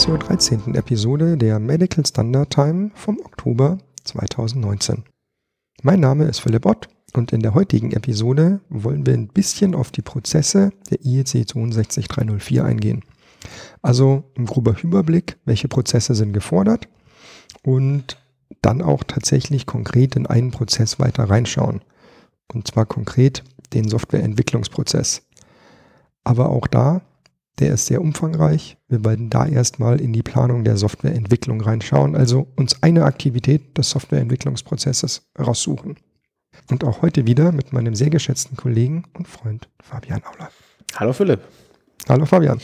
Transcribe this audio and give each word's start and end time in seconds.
zur 0.00 0.16
13. 0.16 0.76
Episode 0.76 1.36
der 1.36 1.58
Medical 1.58 2.06
Standard 2.06 2.48
Time 2.48 2.90
vom 2.94 3.18
Oktober 3.22 3.76
2019. 4.04 5.04
Mein 5.82 6.00
Name 6.00 6.24
ist 6.24 6.38
Philipp 6.38 6.64
Ott 6.64 6.88
und 7.12 7.32
in 7.32 7.40
der 7.40 7.52
heutigen 7.52 7.92
Episode 7.92 8.60
wollen 8.70 9.04
wir 9.04 9.12
ein 9.12 9.28
bisschen 9.28 9.74
auf 9.74 9.90
die 9.90 10.00
Prozesse 10.00 10.70
der 10.88 11.04
IEC 11.04 11.46
62304 11.46 12.64
eingehen. 12.64 13.04
Also 13.82 14.24
ein 14.38 14.46
grober 14.46 14.74
Überblick, 14.82 15.36
welche 15.44 15.68
Prozesse 15.68 16.14
sind 16.14 16.32
gefordert 16.32 16.88
und 17.62 18.16
dann 18.62 18.80
auch 18.80 19.04
tatsächlich 19.04 19.66
konkret 19.66 20.16
in 20.16 20.26
einen 20.26 20.50
Prozess 20.50 20.98
weiter 20.98 21.24
reinschauen. 21.24 21.82
Und 22.50 22.66
zwar 22.66 22.86
konkret 22.86 23.44
den 23.74 23.86
Softwareentwicklungsprozess. 23.86 25.26
Aber 26.24 26.48
auch 26.48 26.68
da, 26.68 27.02
der 27.60 27.74
ist 27.74 27.86
sehr 27.86 28.00
umfangreich. 28.00 28.78
Wir 28.88 29.04
werden 29.04 29.30
da 29.30 29.46
erstmal 29.46 30.00
in 30.00 30.12
die 30.12 30.22
Planung 30.22 30.64
der 30.64 30.76
Softwareentwicklung 30.76 31.60
reinschauen, 31.60 32.16
also 32.16 32.48
uns 32.56 32.82
eine 32.82 33.04
Aktivität 33.04 33.76
des 33.76 33.90
Softwareentwicklungsprozesses 33.90 35.28
raussuchen. 35.38 35.96
Und 36.70 36.84
auch 36.84 37.02
heute 37.02 37.26
wieder 37.26 37.52
mit 37.52 37.72
meinem 37.72 37.94
sehr 37.94 38.10
geschätzten 38.10 38.56
Kollegen 38.56 39.04
und 39.14 39.28
Freund 39.28 39.68
Fabian 39.82 40.22
Auler. 40.24 40.50
Hallo 40.96 41.12
Philipp. 41.12 41.40
Hallo 42.08 42.24
Fabian. 42.26 42.60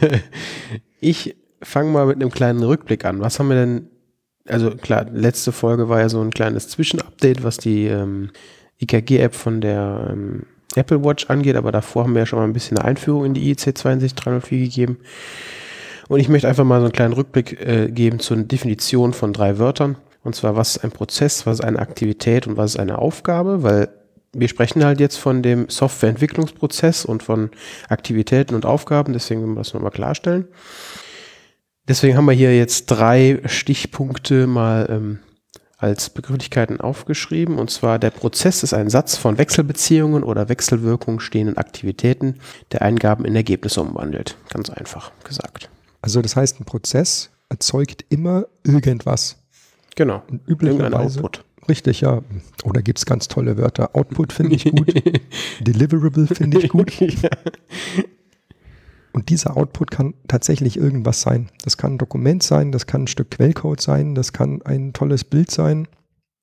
ich 1.00 1.36
fange 1.62 1.90
mal 1.90 2.06
mit 2.06 2.16
einem 2.16 2.30
kleinen 2.30 2.62
Rückblick 2.62 3.04
an. 3.04 3.20
Was 3.20 3.38
haben 3.38 3.48
wir 3.48 3.56
denn, 3.56 3.88
also 4.46 4.70
klar, 4.70 5.06
letzte 5.10 5.52
Folge 5.52 5.88
war 5.88 6.00
ja 6.00 6.08
so 6.08 6.20
ein 6.20 6.30
kleines 6.30 6.68
Zwischenupdate, 6.68 7.42
was 7.42 7.56
die 7.56 7.86
ähm, 7.86 8.30
EKG-App 8.78 9.34
von 9.34 9.60
der 9.60 10.10
ähm, 10.12 10.46
Apple 10.76 11.04
Watch 11.04 11.28
angeht, 11.28 11.56
aber 11.56 11.72
davor 11.72 12.04
haben 12.04 12.14
wir 12.14 12.20
ja 12.20 12.26
schon 12.26 12.38
mal 12.38 12.44
ein 12.44 12.52
bisschen 12.52 12.78
eine 12.78 12.86
Einführung 12.86 13.24
in 13.24 13.34
die 13.34 13.48
IEC 13.48 13.60
62304 13.60 14.58
gegeben. 14.58 14.98
Und 16.08 16.20
ich 16.20 16.28
möchte 16.28 16.48
einfach 16.48 16.64
mal 16.64 16.80
so 16.80 16.86
einen 16.86 16.92
kleinen 16.92 17.12
Rückblick 17.12 17.60
äh, 17.60 17.90
geben 17.90 18.18
zur 18.18 18.36
Definition 18.38 19.12
von 19.12 19.32
drei 19.32 19.58
Wörtern. 19.58 19.96
Und 20.22 20.34
zwar, 20.34 20.56
was 20.56 20.76
ist 20.76 20.84
ein 20.84 20.90
Prozess, 20.90 21.46
was 21.46 21.60
ist 21.60 21.64
eine 21.64 21.78
Aktivität 21.78 22.46
und 22.46 22.56
was 22.56 22.72
ist 22.72 22.80
eine 22.80 22.98
Aufgabe, 22.98 23.62
weil 23.62 23.88
wir 24.32 24.48
sprechen 24.48 24.84
halt 24.84 25.00
jetzt 25.00 25.16
von 25.16 25.42
dem 25.42 25.68
Softwareentwicklungsprozess 25.68 27.04
und 27.04 27.22
von 27.22 27.50
Aktivitäten 27.88 28.54
und 28.54 28.64
Aufgaben, 28.64 29.12
deswegen 29.12 29.40
müssen 29.40 29.54
wir 29.54 29.60
das 29.60 29.74
nochmal 29.74 29.90
klarstellen. 29.90 30.46
Deswegen 31.88 32.16
haben 32.16 32.26
wir 32.26 32.32
hier 32.32 32.56
jetzt 32.56 32.86
drei 32.86 33.40
Stichpunkte 33.46 34.46
mal 34.46 34.86
ähm, 34.90 35.18
als 35.80 36.10
Begrifflichkeiten 36.10 36.80
aufgeschrieben. 36.80 37.58
Und 37.58 37.70
zwar 37.70 37.98
der 37.98 38.10
Prozess 38.10 38.62
ist 38.62 38.74
ein 38.74 38.90
Satz 38.90 39.16
von 39.16 39.38
Wechselbeziehungen 39.38 40.22
oder 40.22 40.48
Wechselwirkungen 40.48 41.20
stehenden 41.20 41.56
Aktivitäten, 41.56 42.36
der 42.72 42.82
Eingaben 42.82 43.24
in 43.24 43.34
Ergebnisse 43.34 43.80
umwandelt. 43.80 44.36
Ganz 44.50 44.70
einfach 44.70 45.10
gesagt. 45.24 45.70
Also 46.02 46.22
das 46.22 46.36
heißt, 46.36 46.60
ein 46.60 46.64
Prozess 46.64 47.30
erzeugt 47.48 48.04
immer 48.10 48.46
irgendwas. 48.62 49.36
Genau. 49.96 50.22
Und 50.30 50.46
üblicherweise. 50.46 51.18
Output. 51.20 51.44
Richtig, 51.68 52.00
ja. 52.00 52.22
Oder 52.64 52.82
gibt 52.82 52.98
es 52.98 53.06
ganz 53.06 53.28
tolle 53.28 53.56
Wörter. 53.56 53.94
Output 53.94 54.32
finde 54.32 54.56
ich 54.56 54.64
gut. 54.64 54.94
Deliverable 55.60 56.26
finde 56.26 56.58
ich 56.58 56.68
gut. 56.70 56.92
ja. 57.00 57.30
Und 59.12 59.28
dieser 59.28 59.56
Output 59.56 59.90
kann 59.90 60.14
tatsächlich 60.28 60.76
irgendwas 60.76 61.20
sein. 61.20 61.50
Das 61.62 61.76
kann 61.76 61.94
ein 61.94 61.98
Dokument 61.98 62.42
sein, 62.42 62.70
das 62.72 62.86
kann 62.86 63.02
ein 63.04 63.08
Stück 63.08 63.32
Quellcode 63.32 63.80
sein, 63.80 64.14
das 64.14 64.32
kann 64.32 64.62
ein 64.62 64.92
tolles 64.92 65.24
Bild 65.24 65.50
sein. 65.50 65.88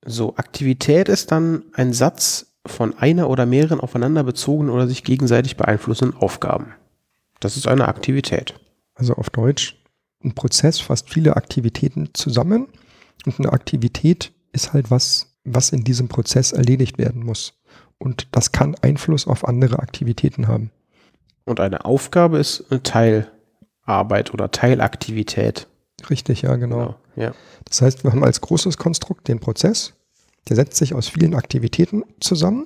So, 0.06 0.36
Aktivität 0.36 1.10
ist 1.10 1.32
dann 1.32 1.64
ein 1.74 1.94
Satz 1.94 2.48
von 2.66 2.98
einer 2.98 3.30
oder 3.30 3.46
mehreren 3.46 3.80
aufeinander 3.80 4.24
bezogenen 4.24 4.74
oder 4.74 4.88
sich 4.88 5.04
gegenseitig 5.04 5.58
beeinflussenden 5.58 6.20
Aufgaben. 6.20 6.74
Das 7.40 7.56
ist 7.56 7.68
eine 7.68 7.88
Aktivität. 7.88 8.60
Also 8.96 9.14
auf 9.14 9.30
Deutsch, 9.30 9.82
ein 10.24 10.34
Prozess 10.34 10.80
fasst 10.80 11.10
viele 11.10 11.36
Aktivitäten 11.36 12.10
zusammen 12.14 12.68
und 13.26 13.40
eine 13.40 13.54
Aktivität 13.54 14.34
ist 14.52 14.74
halt 14.74 14.92
was, 14.92 15.38
was 15.44 15.70
in 15.70 15.84
diesem 15.84 16.08
Prozess 16.08 16.52
erledigt 16.52 16.98
werden 16.98 17.24
muss. 17.24 17.54
Und 18.00 18.28
das 18.32 18.52
kann 18.52 18.76
Einfluss 18.82 19.28
auf 19.28 19.48
andere 19.48 19.80
Aktivitäten 19.80 20.48
haben. 20.48 20.72
Und 21.48 21.60
eine 21.62 21.86
Aufgabe 21.86 22.38
ist 22.38 22.66
eine 22.70 22.84
Teilarbeit 22.84 24.34
oder 24.34 24.52
Teilaktivität. 24.52 25.68
Richtig, 26.10 26.42
ja, 26.42 26.56
genau. 26.58 26.76
genau 26.76 26.96
ja. 27.16 27.34
Das 27.66 27.82
heißt, 27.82 28.04
wir 28.04 28.12
haben 28.12 28.24
als 28.24 28.42
großes 28.42 28.78
Konstrukt 28.78 29.28
den 29.28 29.40
Prozess, 29.40 29.94
der 30.50 30.56
setzt 30.56 30.78
sich 30.78 30.94
aus 30.94 31.08
vielen 31.08 31.34
Aktivitäten 31.34 32.04
zusammen. 32.20 32.64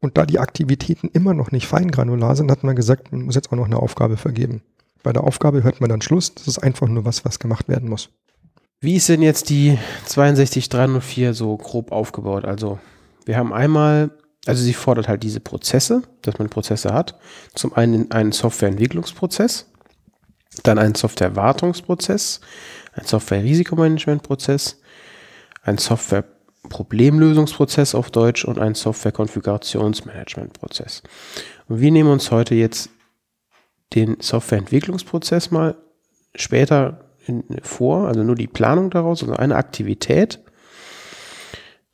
Und 0.00 0.16
da 0.16 0.26
die 0.26 0.38
Aktivitäten 0.38 1.08
immer 1.08 1.34
noch 1.34 1.50
nicht 1.50 1.66
feingranular 1.66 2.36
sind, 2.36 2.50
hat 2.50 2.62
man 2.62 2.76
gesagt, 2.76 3.10
man 3.10 3.22
muss 3.22 3.34
jetzt 3.34 3.50
auch 3.50 3.56
noch 3.56 3.64
eine 3.64 3.78
Aufgabe 3.78 4.16
vergeben. 4.16 4.62
Bei 5.02 5.12
der 5.12 5.24
Aufgabe 5.24 5.64
hört 5.64 5.80
man 5.80 5.90
dann 5.90 6.02
Schluss. 6.02 6.34
Das 6.34 6.46
ist 6.46 6.58
einfach 6.58 6.86
nur 6.86 7.04
was, 7.04 7.24
was 7.24 7.38
gemacht 7.38 7.68
werden 7.68 7.88
muss. 7.88 8.10
Wie 8.80 8.94
ist 8.94 9.08
denn 9.08 9.22
jetzt 9.22 9.50
die 9.50 9.76
62304 10.06 11.34
so 11.34 11.56
grob 11.56 11.90
aufgebaut? 11.90 12.44
Also, 12.44 12.78
wir 13.24 13.36
haben 13.36 13.52
einmal 13.52 14.10
also 14.48 14.62
sie 14.62 14.72
fordert 14.72 15.08
halt 15.08 15.22
diese 15.22 15.40
Prozesse, 15.40 16.00
dass 16.22 16.38
man 16.38 16.48
Prozesse 16.48 16.94
hat. 16.94 17.18
Zum 17.54 17.74
einen 17.74 18.10
einen 18.10 18.32
Softwareentwicklungsprozess, 18.32 19.66
dann 20.62 20.78
einen 20.78 20.94
Softwarewartungsprozess, 20.94 22.40
einen 22.94 23.06
Software-Risikomanagementprozess, 23.06 24.80
einen 25.62 25.76
Software-Problemlösungsprozess 25.76 27.94
auf 27.94 28.10
Deutsch 28.10 28.46
und 28.46 28.58
einen 28.58 28.74
Software-Konfigurationsmanagementprozess. 28.74 31.02
Und 31.68 31.80
wir 31.80 31.90
nehmen 31.90 32.10
uns 32.10 32.30
heute 32.30 32.54
jetzt 32.54 32.88
den 33.94 34.16
Softwareentwicklungsprozess 34.18 35.50
mal 35.50 35.76
später 36.34 37.04
in, 37.26 37.44
vor, 37.62 38.08
also 38.08 38.24
nur 38.24 38.36
die 38.36 38.46
Planung 38.46 38.88
daraus, 38.88 39.22
also 39.22 39.34
eine 39.34 39.56
Aktivität, 39.56 40.40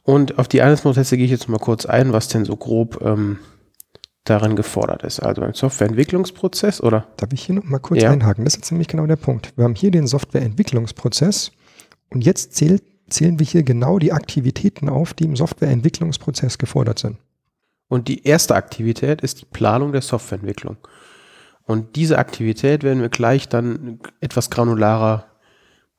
und 0.04 0.38
auf 0.38 0.48
die 0.48 0.62
Einzelprozesse 0.62 1.16
gehe 1.16 1.24
ich 1.24 1.30
jetzt 1.30 1.48
mal 1.48 1.58
kurz 1.58 1.86
ein, 1.86 2.12
was 2.12 2.28
denn 2.28 2.44
so 2.44 2.56
grob 2.56 3.00
ähm, 3.02 3.38
darin 4.24 4.54
gefordert 4.54 5.02
ist. 5.02 5.20
Also 5.20 5.42
ein 5.42 5.54
Softwareentwicklungsprozess 5.54 6.82
oder? 6.82 7.06
Darf 7.16 7.32
ich 7.32 7.42
hier 7.42 7.54
noch 7.54 7.64
mal 7.64 7.78
kurz 7.78 8.02
ja. 8.02 8.10
einhaken? 8.10 8.44
Das 8.44 8.54
ist 8.54 8.70
nämlich 8.70 8.88
genau 8.88 9.06
der 9.06 9.16
Punkt. 9.16 9.56
Wir 9.56 9.64
haben 9.64 9.74
hier 9.74 9.90
den 9.90 10.06
Softwareentwicklungsprozess 10.06 11.52
und 12.10 12.22
jetzt 12.22 12.54
zählt, 12.54 12.82
zählen 13.08 13.38
wir 13.38 13.46
hier 13.46 13.62
genau 13.62 13.98
die 13.98 14.12
Aktivitäten 14.12 14.90
auf, 14.90 15.14
die 15.14 15.24
im 15.24 15.36
Softwareentwicklungsprozess 15.36 16.58
gefordert 16.58 16.98
sind. 16.98 17.18
Und 17.88 18.08
die 18.08 18.24
erste 18.24 18.54
Aktivität 18.54 19.22
ist 19.22 19.40
die 19.40 19.46
Planung 19.46 19.92
der 19.92 20.02
Softwareentwicklung. 20.02 20.76
Und 21.62 21.96
diese 21.96 22.18
Aktivität 22.18 22.82
werden 22.82 23.00
wir 23.00 23.08
gleich 23.08 23.48
dann 23.48 24.00
etwas 24.20 24.50
granularer 24.50 25.26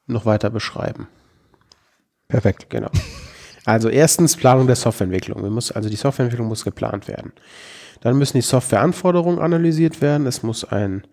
noch 0.05 0.25
weiter 0.27 0.51
beschreiben. 0.51 1.07
Perfekt. 2.27 2.69
Genau. 2.69 2.89
Also 3.65 3.89
erstens 3.89 4.37
Planung 4.37 4.67
der 4.67 4.75
Softwareentwicklung. 4.75 5.41
Wir 5.43 5.49
muss, 5.49 5.71
also 5.71 5.89
die 5.89 5.95
Softwareentwicklung 5.95 6.47
muss 6.47 6.63
geplant 6.63 7.07
werden. 7.07 7.33
Dann 8.01 8.17
müssen 8.17 8.37
die 8.37 8.41
Softwareanforderungen 8.41 9.39
analysiert 9.39 10.01
werden. 10.01 10.27
Es 10.27 10.43
muss 10.43 10.63
ein, 10.63 11.03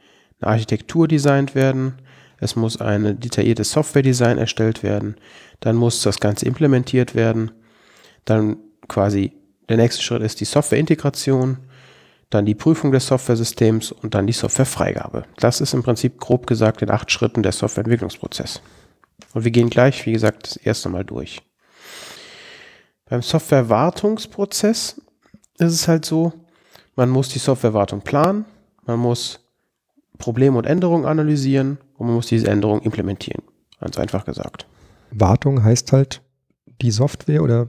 eine 0.41 0.51
Architektur 0.51 1.09
designt 1.09 1.55
werden. 1.55 1.95
Es 2.39 2.57
muss 2.57 2.81
ein 2.81 3.19
detailliertes 3.19 3.71
Software-Design 3.71 4.37
erstellt 4.37 4.83
werden. 4.83 5.17
Dann 5.61 5.77
muss 5.77 6.03
das 6.03 6.21
Ganze 6.21 6.45
implementiert 6.45 7.15
werden. 7.15 7.53
Dann 8.25 8.57
quasi 8.89 9.33
der 9.69 9.77
nächste 9.77 10.03
Schritt 10.03 10.23
ist 10.23 10.41
die 10.41 10.45
Softwareintegration, 10.45 11.59
dann 12.31 12.45
die 12.45 12.55
Prüfung 12.55 12.93
des 12.93 13.07
Softwaresystems 13.07 13.93
und 13.93 14.15
dann 14.15 14.27
die 14.27 14.33
Softwarefreigabe. 14.33 15.25
Das 15.39 15.61
ist 15.61 15.73
im 15.73 15.83
Prinzip 15.83 16.19
grob 16.19 16.47
gesagt 16.47 16.82
in 16.82 16.91
acht 16.91 17.11
Schritten 17.11 17.43
der 17.43 17.53
Softwareentwicklungsprozess. 17.53 18.61
Und 19.35 19.44
wir 19.44 19.50
gehen 19.50 19.71
gleich, 19.71 20.05
wie 20.05 20.12
gesagt, 20.12 20.47
das 20.47 20.56
erste 20.56 20.88
Mal 20.88 21.05
durch. 21.05 21.41
Beim 23.12 23.20
Softwarewartungsprozess 23.20 25.03
ist 25.59 25.73
es 25.75 25.87
halt 25.87 26.06
so, 26.06 26.32
man 26.97 27.11
muss 27.11 27.29
die 27.29 27.41
Softwarewartung 27.41 28.00
planen, 28.00 28.47
man 28.87 28.99
muss 28.99 29.41
Probleme 30.17 30.56
und 30.56 30.64
Änderungen 30.64 31.05
analysieren 31.05 31.76
und 31.99 32.06
man 32.06 32.17
muss 32.17 32.29
diese 32.29 32.49
Änderungen 32.49 32.81
implementieren. 32.81 33.43
Ganz 33.79 33.99
einfach 33.99 34.25
gesagt. 34.25 34.67
Wartung 35.11 35.62
heißt 35.62 35.93
halt, 35.93 36.23
die 36.81 36.91
Software 36.91 37.43
oder 37.43 37.69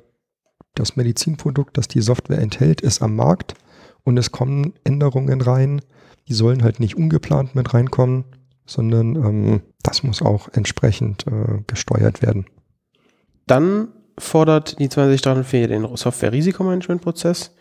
das 0.76 0.96
Medizinprodukt, 0.96 1.78
das 1.78 1.90
die 1.90 2.00
Software 2.00 2.40
enthält, 2.40 2.80
ist 2.80 3.02
am 3.02 3.18
Markt 3.18 3.56
und 4.06 4.16
es 4.16 4.32
kommen 4.32 4.72
Änderungen 4.86 5.42
rein. 5.42 5.82
Die 6.30 6.36
sollen 6.36 6.64
halt 6.64 6.80
nicht 6.80 6.96
ungeplant 6.96 7.54
mit 7.54 7.74
reinkommen, 7.74 8.24
sondern 8.66 9.18
ähm, 9.18 9.62
das 9.82 10.04
muss 10.04 10.22
auch 10.22 10.48
entsprechend 10.54 11.28
äh, 11.28 11.64
gesteuert 11.68 12.22
werden. 12.22 12.46
Dann 13.46 13.90
fordert 14.18 14.80
die 14.80 14.90
20304 14.90 15.68
den 15.68 15.96
Software-Risikomanagement-Prozess. 15.96 17.56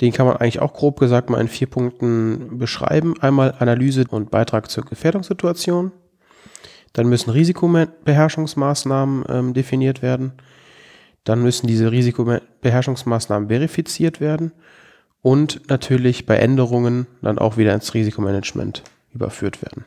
Den 0.00 0.12
kann 0.12 0.26
man 0.26 0.36
eigentlich 0.36 0.60
auch 0.60 0.72
grob 0.72 0.98
gesagt 0.98 1.28
mal 1.28 1.40
in 1.40 1.48
vier 1.48 1.68
Punkten 1.68 2.58
beschreiben. 2.58 3.14
Einmal 3.20 3.54
Analyse 3.58 4.04
und 4.08 4.30
Beitrag 4.30 4.70
zur 4.70 4.84
Gefährdungssituation. 4.84 5.92
Dann 6.92 7.08
müssen 7.08 7.30
Risikobeherrschungsmaßnahmen 7.30 9.24
ähm, 9.28 9.54
definiert 9.54 10.02
werden. 10.02 10.32
Dann 11.24 11.42
müssen 11.42 11.66
diese 11.66 11.92
Risikobeherrschungsmaßnahmen 11.92 13.48
verifiziert 13.48 14.20
werden. 14.20 14.52
Und 15.22 15.68
natürlich 15.68 16.24
bei 16.24 16.36
Änderungen 16.36 17.06
dann 17.20 17.38
auch 17.38 17.58
wieder 17.58 17.74
ins 17.74 17.92
Risikomanagement 17.92 18.82
überführt 19.12 19.62
werden. 19.62 19.84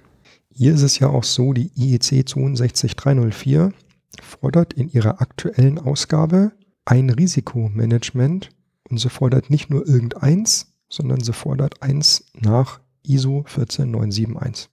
Hier 0.55 0.75
ist 0.75 0.83
es 0.83 0.99
ja 0.99 1.09
auch 1.09 1.23
so, 1.23 1.53
die 1.53 1.71
IEC 1.75 2.27
62304 2.27 3.73
fordert 4.21 4.73
in 4.73 4.89
ihrer 4.89 5.21
aktuellen 5.21 5.79
Ausgabe 5.79 6.51
ein 6.85 7.09
Risikomanagement 7.09 8.49
und 8.89 8.97
sie 8.97 9.09
fordert 9.09 9.49
nicht 9.49 9.69
nur 9.69 9.87
irgendeins, 9.87 10.73
sondern 10.89 11.21
sie 11.21 11.33
fordert 11.33 11.81
eins 11.81 12.25
nach 12.33 12.79
ISO 13.03 13.43
14971. 13.47 14.69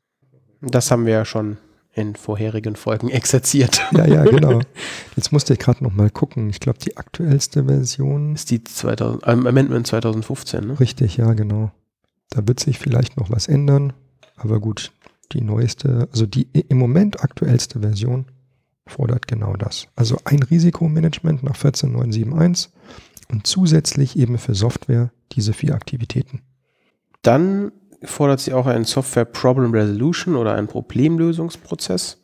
Das 0.60 0.90
haben 0.90 1.06
wir 1.06 1.14
ja 1.14 1.24
schon 1.24 1.56
in 1.92 2.14
vorherigen 2.14 2.76
Folgen 2.76 3.08
exerziert. 3.10 3.80
Ja, 3.92 4.06
ja, 4.06 4.24
genau. 4.24 4.60
Jetzt 5.16 5.32
musste 5.32 5.54
ich 5.54 5.58
gerade 5.58 5.82
noch 5.82 5.92
mal 5.92 6.10
gucken. 6.10 6.50
Ich 6.50 6.60
glaube, 6.60 6.78
die 6.78 6.96
aktuellste 6.96 7.64
Version 7.64 8.34
ist 8.34 8.50
die 8.50 8.62
2000, 8.62 9.22
äh, 9.22 9.26
Amendment 9.26 9.86
2015. 9.86 10.66
Ne? 10.66 10.80
Richtig, 10.80 11.16
ja, 11.16 11.32
genau. 11.34 11.72
Da 12.30 12.46
wird 12.46 12.60
sich 12.60 12.78
vielleicht 12.78 13.16
noch 13.16 13.30
was 13.30 13.48
ändern, 13.48 13.92
aber 14.36 14.60
gut, 14.60 14.92
die 15.32 15.40
neueste, 15.40 16.08
also 16.12 16.26
die 16.26 16.46
im 16.52 16.78
Moment 16.78 17.24
aktuellste 17.24 17.80
Version 17.80 18.26
fordert 18.90 19.26
genau 19.26 19.54
das. 19.54 19.88
Also 19.96 20.18
ein 20.24 20.42
Risikomanagement 20.42 21.42
nach 21.42 21.56
14971 21.56 22.72
und 23.30 23.46
zusätzlich 23.46 24.16
eben 24.16 24.38
für 24.38 24.54
Software 24.54 25.10
diese 25.32 25.52
vier 25.52 25.74
Aktivitäten. 25.74 26.42
Dann 27.22 27.72
fordert 28.02 28.40
sie 28.40 28.52
auch 28.52 28.66
einen 28.66 28.84
Software 28.84 29.24
Problem 29.24 29.72
Resolution 29.72 30.36
oder 30.36 30.54
einen 30.54 30.68
Problemlösungsprozess. 30.68 32.20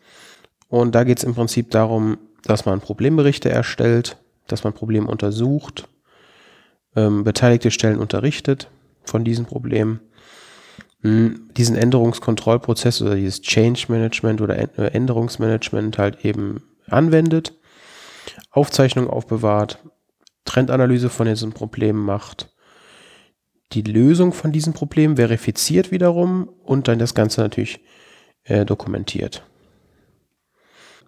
Und 0.69 0.95
da 0.95 1.05
geht 1.05 1.19
es 1.19 1.25
im 1.25 1.35
Prinzip 1.35 1.71
darum, 1.71 2.19
dass 2.45 2.65
man 2.65 2.81
Problemberichte 2.81 3.51
erstellt, 3.51 4.17
dass 4.47 4.65
man 4.65 4.73
Probleme 4.73 5.07
untersucht, 5.07 5.89
ähm, 6.95 7.25
beteiligte 7.25 7.71
Stellen 7.71 7.99
unterrichtet 7.99 8.71
von 9.05 9.25
diesen 9.25 9.45
Problemen, 9.45 10.01
diesen 11.57 11.77
Änderungskontrollprozess 11.77 13.03
oder 13.03 13.15
dieses 13.15 13.43
Change 13.43 13.87
Management 13.89 14.41
oder 14.41 14.57
äh, 14.79 14.93
Änderungsmanagement 14.93 15.99
halt 15.99 16.25
eben 16.25 16.63
anwendet, 16.89 17.55
Aufzeichnungen 18.51 19.11
aufbewahrt, 19.11 19.79
Trendanalyse 20.45 21.11
von 21.11 21.27
diesen 21.27 21.53
Problemen 21.53 22.05
macht 22.05 22.49
die 23.73 23.83
Lösung 23.83 24.33
von 24.33 24.53
diesem 24.53 24.73
Problem 24.73 25.17
verifiziert 25.17 25.91
wiederum 25.91 26.49
und 26.65 26.89
dann 26.89 26.99
das 26.99 27.15
Ganze 27.15 27.41
natürlich 27.41 27.81
äh, 28.45 28.65
dokumentiert. 28.65 29.43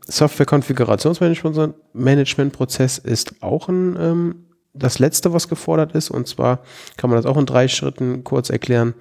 Software-Konfigurationsmanagement-Prozess 0.06 2.98
ist 2.98 3.42
auch 3.42 3.68
ein, 3.68 3.96
ähm, 4.00 4.46
das 4.72 4.98
letzte, 4.98 5.32
was 5.32 5.48
gefordert 5.48 5.92
ist. 5.92 6.10
Und 6.10 6.26
zwar 6.26 6.64
kann 6.96 7.10
man 7.10 7.18
das 7.18 7.26
auch 7.26 7.36
in 7.36 7.46
drei 7.46 7.68
Schritten 7.68 8.24
kurz 8.24 8.50
erklären. 8.50 8.94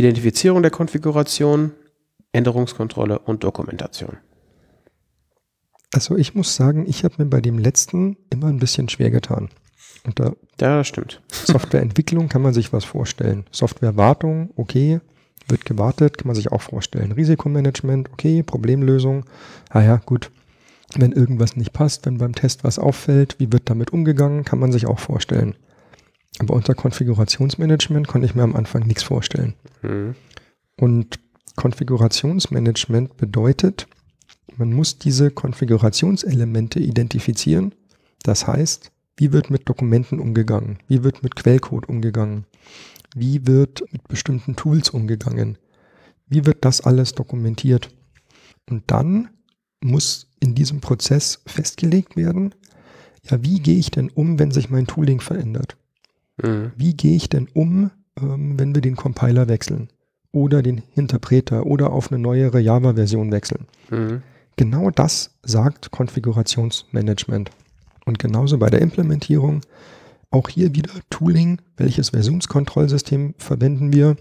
Identifizierung 0.00 0.62
der 0.62 0.70
Konfiguration, 0.70 1.72
Änderungskontrolle 2.32 3.18
und 3.18 3.44
Dokumentation. 3.44 4.18
Also 5.92 6.16
ich 6.16 6.34
muss 6.34 6.54
sagen, 6.54 6.86
ich 6.88 7.04
habe 7.04 7.14
mir 7.18 7.26
bei 7.26 7.40
dem 7.40 7.58
letzten 7.58 8.16
immer 8.30 8.46
ein 8.46 8.58
bisschen 8.58 8.88
schwer 8.88 9.10
getan. 9.10 9.48
Und 10.04 10.20
da 10.20 10.34
ja, 10.60 10.84
stimmt. 10.84 11.20
Softwareentwicklung 11.30 12.28
kann 12.28 12.42
man 12.42 12.54
sich 12.54 12.72
was 12.72 12.84
vorstellen. 12.84 13.44
Softwarewartung, 13.50 14.50
okay, 14.56 15.00
wird 15.48 15.64
gewartet, 15.64 16.18
kann 16.18 16.28
man 16.28 16.36
sich 16.36 16.52
auch 16.52 16.62
vorstellen. 16.62 17.12
Risikomanagement, 17.12 18.10
okay, 18.12 18.42
Problemlösung, 18.42 19.24
ah 19.68 19.82
ja, 19.82 19.96
gut. 19.96 20.30
Wenn 20.96 21.12
irgendwas 21.12 21.56
nicht 21.56 21.72
passt, 21.72 22.06
wenn 22.06 22.18
beim 22.18 22.34
Test 22.34 22.64
was 22.64 22.78
auffällt, 22.78 23.36
wie 23.38 23.52
wird 23.52 23.68
damit 23.70 23.92
umgegangen, 23.92 24.44
kann 24.44 24.58
man 24.58 24.72
sich 24.72 24.86
auch 24.86 24.98
vorstellen. 24.98 25.54
Aber 26.38 26.54
unter 26.54 26.74
Konfigurationsmanagement 26.74 28.08
konnte 28.08 28.26
ich 28.26 28.34
mir 28.34 28.42
am 28.42 28.56
Anfang 28.56 28.86
nichts 28.86 29.02
vorstellen. 29.02 29.54
Mhm. 29.82 30.14
Und 30.76 31.18
Konfigurationsmanagement 31.56 33.16
bedeutet, 33.16 33.86
man 34.56 34.72
muss 34.72 34.98
diese 34.98 35.30
Konfigurationselemente 35.30 36.80
identifizieren. 36.80 37.74
Das 38.22 38.46
heißt, 38.46 38.90
wie 39.16 39.32
wird 39.32 39.50
mit 39.50 39.68
Dokumenten 39.68 40.18
umgegangen? 40.18 40.78
Wie 40.88 41.04
wird 41.04 41.22
mit 41.22 41.36
Quellcode 41.36 41.88
umgegangen? 41.88 42.46
Wie 43.14 43.46
wird 43.46 43.82
mit 43.92 44.06
bestimmten 44.08 44.56
Tools 44.56 44.90
umgegangen? 44.90 45.58
Wie 46.26 46.46
wird 46.46 46.64
das 46.64 46.80
alles 46.80 47.12
dokumentiert? 47.14 47.90
Und 48.68 48.84
dann 48.90 49.28
muss 49.82 50.28
in 50.40 50.54
diesem 50.54 50.80
Prozess 50.80 51.42
festgelegt 51.46 52.16
werden, 52.16 52.54
ja, 53.28 53.42
wie 53.42 53.60
gehe 53.60 53.78
ich 53.78 53.90
denn 53.90 54.08
um, 54.08 54.38
wenn 54.38 54.50
sich 54.50 54.70
mein 54.70 54.86
Tooling 54.86 55.20
verändert? 55.20 55.76
Mhm. 56.42 56.72
Wie 56.76 56.94
gehe 56.94 57.16
ich 57.16 57.28
denn 57.28 57.48
um, 57.52 57.90
ähm, 58.20 58.58
wenn 58.58 58.74
wir 58.74 58.82
den 58.82 58.96
Compiler 58.96 59.48
wechseln? 59.48 59.88
Oder 60.32 60.62
den 60.62 60.82
Interpreter 60.94 61.66
oder 61.66 61.92
auf 61.92 62.12
eine 62.12 62.20
neuere 62.20 62.60
Java-Version 62.60 63.32
wechseln? 63.32 63.66
Mhm. 63.90 64.22
Genau 64.56 64.90
das 64.90 65.38
sagt 65.42 65.90
Konfigurationsmanagement. 65.90 67.50
Und 68.04 68.18
genauso 68.18 68.58
bei 68.58 68.70
der 68.70 68.82
Implementierung. 68.82 69.62
Auch 70.30 70.48
hier 70.48 70.74
wieder 70.74 70.92
Tooling. 71.10 71.60
Welches 71.76 72.10
Versionskontrollsystem 72.10 73.34
verwenden 73.38 73.92
wir? 73.92 74.16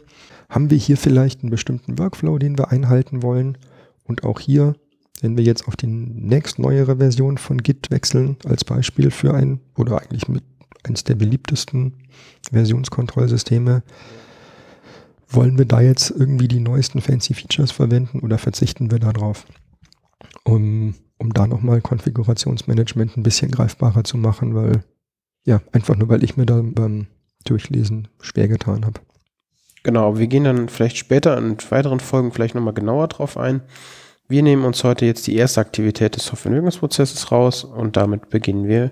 Haben 0.50 0.72
wir 0.72 0.78
hier 0.78 0.98
vielleicht 0.98 1.42
einen 1.42 1.52
bestimmten 1.52 2.00
Workflow, 2.00 2.40
den 2.40 2.58
wir 2.58 2.72
einhalten 2.72 3.22
wollen? 3.22 3.58
Und 4.06 4.24
auch 4.24 4.40
hier, 4.40 4.74
wenn 5.22 5.38
wir 5.38 5.44
jetzt 5.44 5.68
auf 5.68 5.76
die 5.76 5.88
nächstneuere 5.88 6.98
Version 6.98 7.38
von 7.38 7.60
Git 7.60 7.92
wechseln, 7.92 8.38
als 8.46 8.66
Beispiel 8.66 9.12
für 9.12 9.36
ein, 9.36 9.60
oder 9.78 10.02
eigentlich 10.02 10.28
mit 10.28 10.44
eines 10.84 11.04
der 11.04 11.16
beliebtesten 11.16 11.94
Versionskontrollsysteme, 12.52 13.84
wollen 15.28 15.58
wir 15.58 15.66
da 15.66 15.82
jetzt 15.82 16.10
irgendwie 16.10 16.48
die 16.48 16.60
neuesten 16.60 17.02
fancy 17.02 17.34
Features 17.34 17.72
verwenden 17.72 18.20
oder 18.22 18.38
verzichten 18.38 18.92
wir 18.92 19.00
darauf? 19.00 19.46
Um 20.44 20.96
um 21.20 21.34
da 21.34 21.46
nochmal 21.46 21.82
Konfigurationsmanagement 21.82 23.18
ein 23.18 23.24
bisschen 23.24 23.52
greifbarer 23.52 24.04
zu 24.04 24.18
machen, 24.18 24.56
weil, 24.56 24.84
ja, 25.46 25.62
einfach 25.74 25.96
nur, 25.96 26.10
weil 26.10 26.24
ich 26.24 26.38
mir 26.38 26.46
da 26.46 26.62
beim 26.64 27.08
Durchlesen 27.44 28.08
schwer 28.22 28.48
getan 28.48 28.86
habe. 28.86 29.02
Genau, 29.84 30.18
wir 30.18 30.28
gehen 30.28 30.46
dann 30.46 30.70
vielleicht 30.70 30.98
später 30.98 31.38
in 31.38 31.58
weiteren 31.70 32.00
Folgen 32.00 32.32
vielleicht 32.32 32.56
nochmal 32.56 32.74
genauer 32.74 33.08
drauf 33.10 33.38
ein. 33.38 33.62
Wir 34.28 34.44
nehmen 34.44 34.64
uns 34.64 34.84
heute 34.84 35.06
jetzt 35.06 35.28
die 35.28 35.36
erste 35.36 35.62
Aktivität 35.62 36.16
des 36.16 36.26
Softwareentwicklungsprozesses 36.26 37.32
raus 37.32 37.64
und 37.64 37.98
damit 37.98 38.30
beginnen 38.30 38.68
wir 38.68 38.92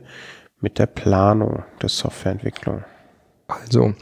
mit 0.59 0.79
der 0.79 0.87
Planung 0.87 1.63
der 1.81 1.89
Softwareentwicklung. 1.89 2.83
Also, 3.47 3.93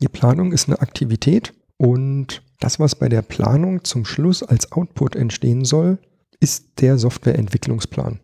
die 0.00 0.08
Planung 0.08 0.52
ist 0.52 0.68
eine 0.68 0.80
Aktivität 0.80 1.52
und 1.76 2.42
das, 2.60 2.78
was 2.80 2.94
bei 2.94 3.08
der 3.08 3.22
Planung 3.22 3.84
zum 3.84 4.04
Schluss 4.04 4.42
als 4.42 4.72
Output 4.72 5.16
entstehen 5.16 5.64
soll, 5.64 5.98
ist 6.40 6.80
der 6.80 6.98
Softwareentwicklungsplan. 6.98 8.20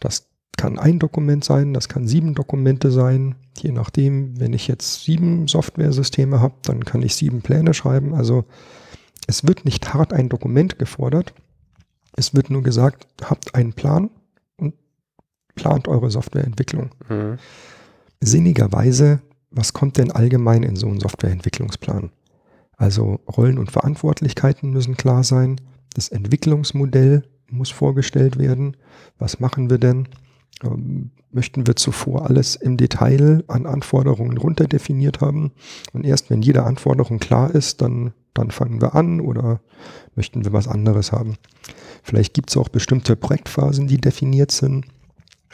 Das 0.00 0.28
kann 0.56 0.78
ein 0.78 0.98
Dokument 0.98 1.44
sein, 1.44 1.74
das 1.74 1.88
kann 1.88 2.06
sieben 2.06 2.34
Dokumente 2.34 2.90
sein. 2.90 3.36
Je 3.58 3.72
nachdem, 3.72 4.38
wenn 4.38 4.52
ich 4.52 4.68
jetzt 4.68 5.04
sieben 5.04 5.48
Softwaresysteme 5.48 6.40
habe, 6.40 6.54
dann 6.62 6.84
kann 6.84 7.02
ich 7.02 7.16
sieben 7.16 7.42
Pläne 7.42 7.74
schreiben. 7.74 8.14
Also 8.14 8.44
es 9.26 9.46
wird 9.46 9.64
nicht 9.64 9.94
hart 9.94 10.12
ein 10.12 10.28
Dokument 10.28 10.78
gefordert. 10.78 11.34
Es 12.14 12.34
wird 12.34 12.50
nur 12.50 12.62
gesagt, 12.62 13.06
habt 13.22 13.54
einen 13.54 13.72
Plan 13.72 14.10
plant 15.54 15.88
eure 15.88 16.10
Softwareentwicklung. 16.10 16.90
Mhm. 17.08 17.38
Sinnigerweise, 18.20 19.20
was 19.50 19.72
kommt 19.72 19.98
denn 19.98 20.10
allgemein 20.10 20.62
in 20.62 20.76
so 20.76 20.86
einen 20.88 21.00
Softwareentwicklungsplan? 21.00 22.10
Also 22.76 23.20
Rollen 23.28 23.58
und 23.58 23.70
Verantwortlichkeiten 23.70 24.70
müssen 24.70 24.96
klar 24.96 25.24
sein. 25.24 25.60
Das 25.94 26.08
Entwicklungsmodell 26.08 27.24
muss 27.50 27.70
vorgestellt 27.70 28.38
werden. 28.38 28.76
Was 29.18 29.40
machen 29.40 29.70
wir 29.70 29.78
denn? 29.78 30.08
Ähm, 30.64 31.10
möchten 31.30 31.66
wir 31.66 31.76
zuvor 31.76 32.28
alles 32.28 32.56
im 32.56 32.76
Detail 32.76 33.44
an 33.48 33.66
Anforderungen 33.66 34.36
runterdefiniert 34.36 35.20
haben? 35.20 35.52
Und 35.92 36.04
erst 36.04 36.30
wenn 36.30 36.42
jede 36.42 36.64
Anforderung 36.64 37.18
klar 37.18 37.50
ist, 37.54 37.82
dann, 37.82 38.12
dann 38.34 38.50
fangen 38.50 38.80
wir 38.80 38.94
an 38.94 39.20
oder 39.20 39.60
möchten 40.14 40.44
wir 40.44 40.52
was 40.52 40.68
anderes 40.68 41.12
haben? 41.12 41.36
Vielleicht 42.02 42.34
gibt 42.34 42.50
es 42.50 42.56
auch 42.56 42.68
bestimmte 42.68 43.16
Projektphasen, 43.16 43.86
die 43.86 43.98
definiert 43.98 44.50
sind, 44.50 44.86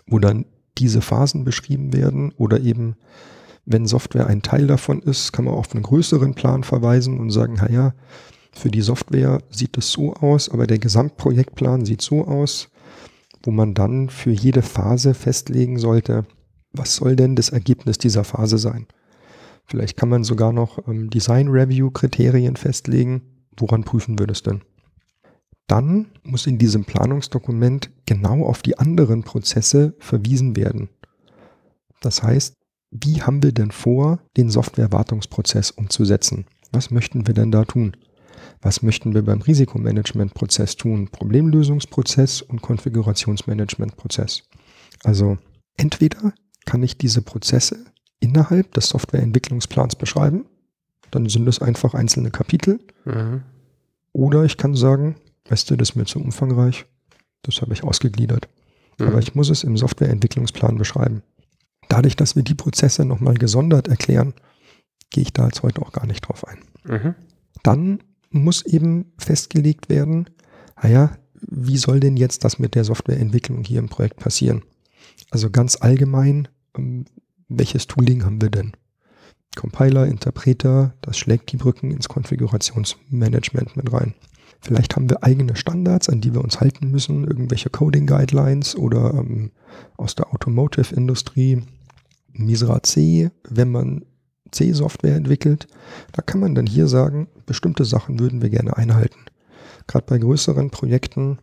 wo 0.08 0.18
dann 0.18 0.46
diese 0.78 1.00
Phasen 1.00 1.44
beschrieben 1.44 1.92
werden 1.92 2.32
oder 2.36 2.60
eben 2.60 2.96
wenn 3.70 3.86
Software 3.86 4.26
ein 4.26 4.42
Teil 4.42 4.66
davon 4.66 5.02
ist, 5.02 5.32
kann 5.32 5.44
man 5.44 5.54
auf 5.54 5.74
einen 5.74 5.82
größeren 5.82 6.34
Plan 6.34 6.64
verweisen 6.64 7.20
und 7.20 7.30
sagen, 7.30 7.54
naja, 7.54 7.94
für 8.52 8.70
die 8.70 8.80
Software 8.80 9.42
sieht 9.50 9.76
es 9.76 9.92
so 9.92 10.14
aus, 10.14 10.48
aber 10.48 10.66
der 10.66 10.78
Gesamtprojektplan 10.78 11.84
sieht 11.84 12.00
so 12.00 12.24
aus, 12.26 12.70
wo 13.42 13.50
man 13.50 13.74
dann 13.74 14.08
für 14.08 14.30
jede 14.30 14.62
Phase 14.62 15.12
festlegen 15.12 15.78
sollte, 15.78 16.24
was 16.72 16.96
soll 16.96 17.14
denn 17.14 17.36
das 17.36 17.50
Ergebnis 17.50 17.98
dieser 17.98 18.24
Phase 18.24 18.58
sein. 18.58 18.86
Vielleicht 19.66 19.98
kann 19.98 20.08
man 20.08 20.24
sogar 20.24 20.52
noch 20.52 20.88
ähm, 20.88 21.10
Design 21.10 21.48
Review 21.48 21.90
Kriterien 21.90 22.56
festlegen. 22.56 23.20
Woran 23.58 23.84
prüfen 23.84 24.18
wir 24.18 24.26
das 24.26 24.42
denn? 24.42 24.62
Dann 25.68 26.06
muss 26.24 26.46
in 26.46 26.58
diesem 26.58 26.84
Planungsdokument 26.84 27.90
genau 28.06 28.44
auf 28.44 28.62
die 28.62 28.78
anderen 28.78 29.22
Prozesse 29.22 29.94
verwiesen 30.00 30.56
werden. 30.56 30.88
Das 32.00 32.22
heißt, 32.22 32.54
wie 32.90 33.22
haben 33.22 33.42
wir 33.42 33.52
denn 33.52 33.70
vor, 33.70 34.18
den 34.36 34.48
Softwarewartungsprozess 34.48 35.70
umzusetzen? 35.70 36.46
Was 36.72 36.90
möchten 36.90 37.26
wir 37.26 37.34
denn 37.34 37.52
da 37.52 37.64
tun? 37.64 37.96
Was 38.62 38.82
möchten 38.82 39.14
wir 39.14 39.22
beim 39.22 39.42
Risikomanagementprozess 39.42 40.76
tun? 40.76 41.08
Problemlösungsprozess 41.08 42.40
und 42.40 42.62
Konfigurationsmanagementprozess. 42.62 44.44
Also 45.04 45.36
entweder 45.76 46.32
kann 46.64 46.82
ich 46.82 46.96
diese 46.96 47.20
Prozesse 47.20 47.84
innerhalb 48.20 48.72
des 48.72 48.88
Softwareentwicklungsplans 48.88 49.96
beschreiben, 49.96 50.46
dann 51.10 51.28
sind 51.28 51.46
es 51.48 51.60
einfach 51.60 51.94
einzelne 51.94 52.30
Kapitel. 52.30 52.80
Mhm. 53.04 53.42
Oder 54.12 54.44
ich 54.44 54.56
kann 54.56 54.74
sagen, 54.74 55.16
weißt 55.48 55.70
du, 55.70 55.76
das 55.76 55.90
ist 55.90 55.96
mir 55.96 56.04
zu 56.04 56.20
umfangreich, 56.20 56.86
das 57.42 57.60
habe 57.60 57.72
ich 57.72 57.84
ausgegliedert. 57.84 58.48
Mhm. 58.98 59.08
Aber 59.08 59.18
ich 59.18 59.34
muss 59.34 59.50
es 59.50 59.64
im 59.64 59.76
Softwareentwicklungsplan 59.76 60.76
beschreiben. 60.76 61.22
Dadurch, 61.88 62.16
dass 62.16 62.36
wir 62.36 62.42
die 62.42 62.54
Prozesse 62.54 63.04
nochmal 63.04 63.34
gesondert 63.34 63.88
erklären, 63.88 64.34
gehe 65.10 65.22
ich 65.22 65.32
da 65.32 65.46
jetzt 65.46 65.62
heute 65.62 65.82
auch 65.82 65.92
gar 65.92 66.06
nicht 66.06 66.20
drauf 66.20 66.46
ein. 66.46 66.58
Mhm. 66.84 67.14
Dann 67.62 68.00
muss 68.30 68.64
eben 68.64 69.12
festgelegt 69.18 69.88
werden, 69.88 70.28
naja, 70.82 71.16
wie 71.40 71.78
soll 71.78 72.00
denn 72.00 72.16
jetzt 72.16 72.44
das 72.44 72.58
mit 72.58 72.74
der 72.74 72.84
Softwareentwicklung 72.84 73.64
hier 73.64 73.78
im 73.78 73.88
Projekt 73.88 74.16
passieren? 74.16 74.62
Also 75.30 75.50
ganz 75.50 75.76
allgemein, 75.80 76.48
ähm, 76.76 77.06
welches 77.48 77.86
Tooling 77.86 78.24
haben 78.24 78.40
wir 78.40 78.50
denn? 78.50 78.72
Compiler, 79.56 80.06
Interpreter, 80.06 80.94
das 81.00 81.18
schlägt 81.18 81.50
die 81.52 81.56
Brücken 81.56 81.90
ins 81.90 82.08
Konfigurationsmanagement 82.08 83.76
mit 83.76 83.92
rein. 83.92 84.14
Vielleicht 84.60 84.96
haben 84.96 85.08
wir 85.08 85.22
eigene 85.22 85.56
Standards, 85.56 86.08
an 86.08 86.20
die 86.20 86.34
wir 86.34 86.42
uns 86.42 86.60
halten 86.60 86.90
müssen, 86.90 87.24
irgendwelche 87.24 87.70
Coding 87.70 88.06
Guidelines 88.06 88.76
oder 88.76 89.14
ähm, 89.14 89.52
aus 89.96 90.14
der 90.14 90.32
Automotive-Industrie 90.32 91.62
Misra 92.32 92.82
C, 92.82 93.30
wenn 93.48 93.70
man 93.70 94.04
C-Software 94.50 95.16
entwickelt, 95.16 95.66
da 96.12 96.22
kann 96.22 96.40
man 96.40 96.54
dann 96.54 96.66
hier 96.66 96.88
sagen, 96.88 97.28
bestimmte 97.46 97.84
Sachen 97.84 98.18
würden 98.18 98.42
wir 98.42 98.50
gerne 98.50 98.76
einhalten. 98.76 99.18
Gerade 99.86 100.06
bei 100.06 100.18
größeren 100.18 100.70
Projekten, 100.70 101.38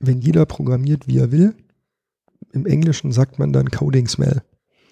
wenn 0.00 0.20
jeder 0.20 0.46
programmiert, 0.46 1.06
wie 1.06 1.18
er 1.18 1.32
will, 1.32 1.54
im 2.52 2.66
Englischen 2.66 3.12
sagt 3.12 3.38
man 3.38 3.52
dann 3.52 3.70
Coding 3.70 4.08
Smell. 4.08 4.42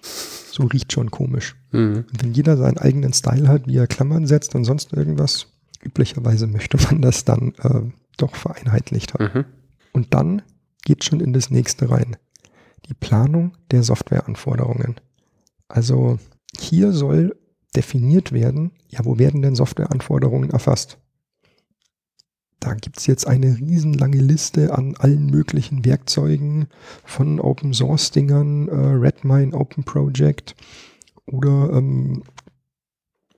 So 0.02 0.64
riecht 0.64 0.92
schon 0.92 1.11
komisch. 1.11 1.56
Mhm. 1.73 2.04
Und 2.11 2.23
wenn 2.23 2.32
jeder 2.32 2.56
seinen 2.56 2.78
eigenen 2.78 3.12
Style 3.12 3.49
hat, 3.49 3.66
wie 3.66 3.76
er 3.76 3.87
Klammern 3.87 4.26
setzt 4.26 4.54
und 4.54 4.64
sonst 4.64 4.92
irgendwas, 4.92 5.49
üblicherweise 5.87 6.47
möchte 6.47 6.76
man 6.76 7.00
das 7.00 7.25
dann 7.25 7.55
äh, 7.62 7.83
doch 8.16 8.35
vereinheitlicht 8.35 9.14
haben. 9.14 9.31
Mhm. 9.33 9.45
Und 9.93 10.14
dann 10.14 10.43
geht 10.85 11.05
schon 11.05 11.21
in 11.21 11.33
das 11.33 11.50
nächste 11.50 11.90
rein. 11.90 12.16
Die 12.88 12.95
Planung 12.95 13.57
der 13.71 13.83
Softwareanforderungen. 13.83 14.97
Also 15.69 16.19
hier 16.59 16.93
soll 16.93 17.37
definiert 17.75 18.33
werden, 18.33 18.73
ja, 18.88 19.05
wo 19.05 19.19
werden 19.19 19.43
denn 19.43 19.55
Softwareanforderungen 19.55 20.50
erfasst? 20.50 20.99
Da 22.61 22.75
gibt 22.75 22.99
es 22.99 23.07
jetzt 23.07 23.26
eine 23.26 23.59
riesenlange 23.59 24.21
Liste 24.21 24.76
an 24.76 24.97
allen 24.97 25.26
möglichen 25.26 25.85
Werkzeugen 25.85 26.69
von 27.05 27.38
Open 27.38 27.75
Source 27.75 28.11
Dingern, 28.11 28.69
äh, 28.69 28.75
Redmine 28.75 29.55
Open 29.55 29.85
Project 29.85 30.55
oder 31.26 31.71
ähm, 31.75 32.23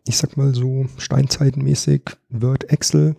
ich 0.08 0.16
sag 0.16 0.36
mal 0.36 0.54
so 0.54 0.86
steinzeitmäßig 0.96 2.02
Word 2.30 2.70
Excel 2.70 3.14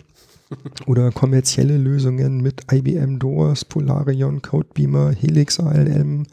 oder 0.87 1.11
kommerzielle 1.11 1.77
Lösungen 1.77 2.41
mit 2.41 2.71
IBM 2.71 3.19
Doors, 3.19 3.65
Polarion, 3.65 4.41
Codebeamer, 4.41 5.11
Helix 5.11 5.59
ALM 5.59 6.25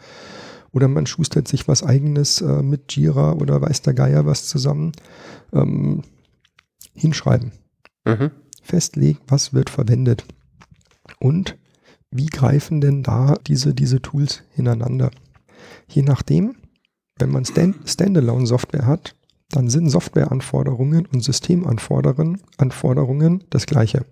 oder 0.73 0.89
man 0.89 1.07
schustert 1.07 1.49
sich 1.49 1.69
was 1.69 1.83
eigenes 1.83 2.41
äh, 2.41 2.63
mit 2.63 2.97
Jira 2.97 3.33
oder 3.33 3.61
weiß 3.61 3.83
der 3.83 3.95
Geier 3.95 4.27
was 4.27 4.47
zusammen. 4.47 4.93
Ähm, 5.53 6.03
hinschreiben. 6.97 7.53
Mhm. 8.05 8.31
Festlegen, 8.63 9.19
was 9.29 9.53
wird 9.53 9.71
verwendet. 9.71 10.25
Und 11.21 11.57
wie 12.11 12.27
greifen 12.27 12.81
denn 12.81 13.03
da 13.03 13.37
diese, 13.47 13.75
diese 13.75 14.01
Tools 14.01 14.43
ineinander? 14.57 15.11
Je 15.89 16.03
nachdem, 16.03 16.57
wenn 17.19 17.31
man 17.31 17.45
Stand 17.45 17.89
Standalone-Software 17.89 18.87
hat, 18.87 19.16
dann 19.51 19.69
sind 19.71 19.91
Softwareanforderungen 19.91 21.07
und 21.07 21.23
Systemanforderungen 21.23 22.41
Anforderungen 22.59 23.45
das 23.51 23.67
gleiche. 23.67 24.05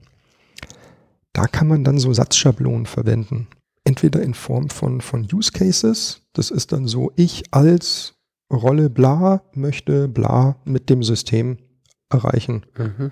Da 1.32 1.46
kann 1.46 1.68
man 1.68 1.82
dann 1.82 1.98
so 1.98 2.12
Satzschablonen 2.12 2.86
verwenden 2.86 3.48
entweder 3.84 4.22
in 4.22 4.34
Form 4.34 4.70
von, 4.70 5.00
von 5.00 5.28
Use 5.32 5.52
Cases, 5.52 6.22
das 6.32 6.50
ist 6.50 6.72
dann 6.72 6.86
so, 6.86 7.12
ich 7.16 7.44
als 7.52 8.14
Rolle 8.50 8.90
bla 8.90 9.42
möchte 9.54 10.08
bla 10.08 10.56
mit 10.64 10.90
dem 10.90 11.02
System 11.02 11.58
erreichen. 12.10 12.66
Mhm. 12.76 13.10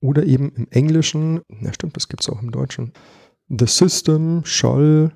Oder 0.00 0.24
eben 0.24 0.52
im 0.52 0.68
Englischen, 0.70 1.40
na 1.48 1.72
stimmt, 1.72 1.96
das 1.96 2.08
gibt 2.08 2.22
es 2.22 2.28
auch 2.28 2.42
im 2.42 2.50
Deutschen, 2.50 2.92
the 3.48 3.66
system 3.66 4.42
shall 4.44 5.12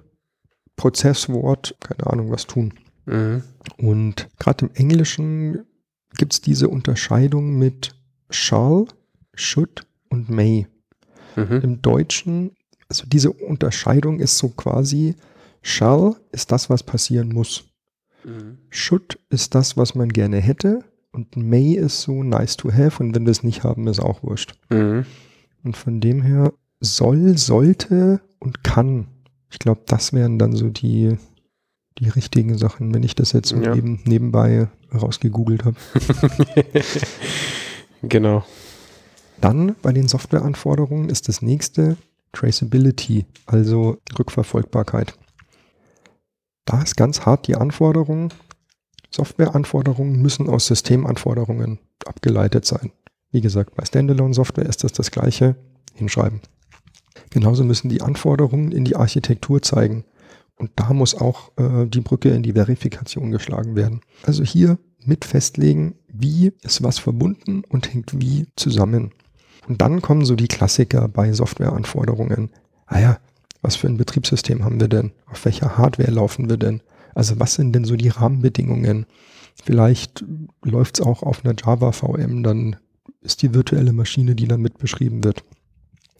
Prozesswort, 0.77 1.77
keine 1.81 2.07
Ahnung, 2.07 2.31
was 2.31 2.47
tun. 2.47 2.75
Mhm. 3.07 3.43
Und 3.77 4.29
gerade 4.39 4.67
im 4.67 4.75
Englischen 4.75 5.65
gibt 6.19 6.35
es 6.35 6.41
diese 6.43 6.69
Unterscheidung 6.69 7.59
mit 7.59 7.95
shall, 8.29 8.87
should 9.35 9.87
und 10.11 10.29
may. 10.29 10.67
Mhm. 11.37 11.61
Im 11.63 11.83
Deutschen 11.83 12.51
also 12.89 13.05
diese 13.07 13.31
Unterscheidung 13.31 14.19
ist 14.19 14.39
so 14.39 14.49
quasi, 14.49 15.15
shall 15.63 16.17
ist 16.33 16.51
das, 16.53 16.71
was 16.71 16.83
passieren 16.83 17.29
muss. 17.29 17.65
Mhm. 18.25 18.59
Should 18.71 19.19
ist 19.31 19.55
das, 19.55 19.77
was 19.77 19.95
man 19.95 20.09
gerne 20.09 20.39
hätte. 20.39 20.85
Und 21.13 21.37
may 21.37 21.73
ist 21.73 22.03
so 22.03 22.23
nice 22.23 22.57
to 22.57 22.73
have. 22.73 23.03
Und 23.03 23.15
wenn 23.15 23.25
wir 23.25 23.31
es 23.31 23.43
nicht 23.43 23.63
haben, 23.63 23.87
ist 23.87 24.01
auch 24.01 24.23
wurscht. 24.23 24.55
Mhm. 24.71 25.05
Und 25.65 25.77
von 25.77 26.01
dem 26.01 26.23
her 26.23 26.53
soll, 26.81 27.37
sollte 27.37 28.21
und 28.39 28.65
kann. 28.65 29.09
Ich 29.51 29.59
glaube, 29.59 29.83
das 29.87 30.13
wären 30.13 30.39
dann 30.39 30.55
so 30.55 30.69
die, 30.69 31.17
die 31.99 32.09
richtigen 32.09 32.57
Sachen, 32.57 32.95
wenn 32.95 33.03
ich 33.03 33.15
das 33.15 33.33
jetzt 33.33 33.53
ja. 33.53 33.75
eben 33.75 34.01
nebenbei 34.05 34.69
rausgegoogelt 34.95 35.65
habe. 35.65 35.77
genau. 38.03 38.45
Dann 39.41 39.77
bei 39.83 39.93
den 39.93 40.09
Softwareanforderungen 40.09 41.09
ist 41.09 41.29
das 41.29 41.43
nächste 41.43 41.97
Traceability, 42.33 43.27
also 43.47 43.99
Rückverfolgbarkeit. 44.19 45.15
Da 46.65 46.83
ist 46.83 46.97
ganz 46.97 47.25
hart 47.25 47.47
die 47.47 47.57
Anforderung, 47.57 48.33
Softwareanforderungen 49.11 50.21
müssen 50.21 50.49
aus 50.49 50.67
Systemanforderungen 50.67 51.79
abgeleitet 52.05 52.67
sein. 52.67 52.93
Wie 53.31 53.41
gesagt, 53.41 53.75
bei 53.75 53.85
Standalone-Software 53.85 54.67
ist 54.67 54.85
das 54.85 54.93
das 54.93 55.11
gleiche, 55.11 55.57
hinschreiben. 55.95 56.41
Genauso 57.31 57.65
müssen 57.65 57.89
die 57.89 58.03
Anforderungen 58.03 58.73
in 58.73 58.85
die 58.85 58.97
Architektur 58.97 59.63
zeigen. 59.63 60.05
Und 60.59 60.73
da 60.77 60.93
muss 60.93 61.15
auch 61.15 61.53
äh, 61.57 61.87
die 61.87 62.01
Brücke 62.01 62.31
in 62.31 62.43
die 62.43 62.53
Verifikation 62.53 63.31
geschlagen 63.31 63.77
werden. 63.77 64.01
Also 64.25 64.43
hier 64.43 64.79
mit 65.05 65.25
festlegen, 65.25 65.95
wie 66.09 66.53
ist 66.63 66.83
was 66.83 66.99
verbunden 66.99 67.63
und 67.69 67.93
hängt 67.93 68.21
wie 68.21 68.49
zusammen. 68.57 69.13
Und 69.69 69.81
dann 69.81 70.03
kommen 70.03 70.25
so 70.25 70.35
die 70.35 70.49
Klassiker 70.49 71.09
bei 71.09 71.33
Softwareanforderungen. 71.33 72.51
Ah 72.87 73.01
ja, 73.01 73.19
was 73.63 73.77
für 73.77 73.87
ein 73.87 73.97
Betriebssystem 73.97 74.65
haben 74.65 74.81
wir 74.81 74.89
denn? 74.89 75.13
Auf 75.27 75.45
welcher 75.45 75.79
Hardware 75.79 76.11
laufen 76.11 76.49
wir 76.49 76.57
denn? 76.57 76.83
Also 77.15 77.39
was 77.39 77.55
sind 77.55 77.73
denn 77.73 77.85
so 77.85 77.97
die 77.97 78.09
Rahmenbedingungen? 78.09 79.07
Vielleicht 79.65 80.25
läuft 80.63 80.99
es 80.99 81.07
auch 81.07 81.23
auf 81.23 81.45
einer 81.45 81.55
Java 81.55 81.93
VM, 81.93 82.43
dann 82.43 82.77
ist 83.21 83.43
die 83.43 83.55
virtuelle 83.55 83.93
Maschine, 83.93 84.35
die 84.35 84.47
damit 84.47 84.79
beschrieben 84.79 85.25
wird. 85.25 85.45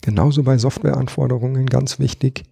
Genauso 0.01 0.43
bei 0.43 0.59
Softwareanforderungen 0.59 1.67
ganz 1.67 1.99
wichtig, 1.99 2.45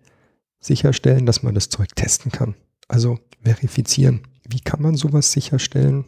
sicherstellen, 0.66 1.26
dass 1.26 1.42
man 1.42 1.54
das 1.54 1.68
Zeug 1.68 1.94
testen 1.94 2.32
kann. 2.32 2.54
Also 2.88 3.18
verifizieren. 3.42 4.22
Wie 4.48 4.60
kann 4.60 4.82
man 4.82 4.96
sowas 4.96 5.32
sicherstellen? 5.32 6.04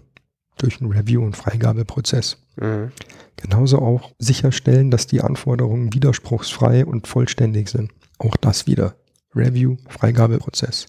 Durch 0.59 0.81
einen 0.81 0.91
Review- 0.91 1.25
und 1.25 1.37
Freigabeprozess. 1.37 2.39
Mhm. 2.57 2.91
Genauso 3.37 3.79
auch 3.79 4.13
sicherstellen, 4.19 4.91
dass 4.91 5.07
die 5.07 5.21
Anforderungen 5.21 5.95
widerspruchsfrei 5.95 6.85
und 6.85 7.07
vollständig 7.07 7.69
sind. 7.69 7.93
Auch 8.19 8.37
das 8.37 8.67
wieder. 8.67 8.97
Review, 9.35 9.77
Freigabeprozess. 9.89 10.87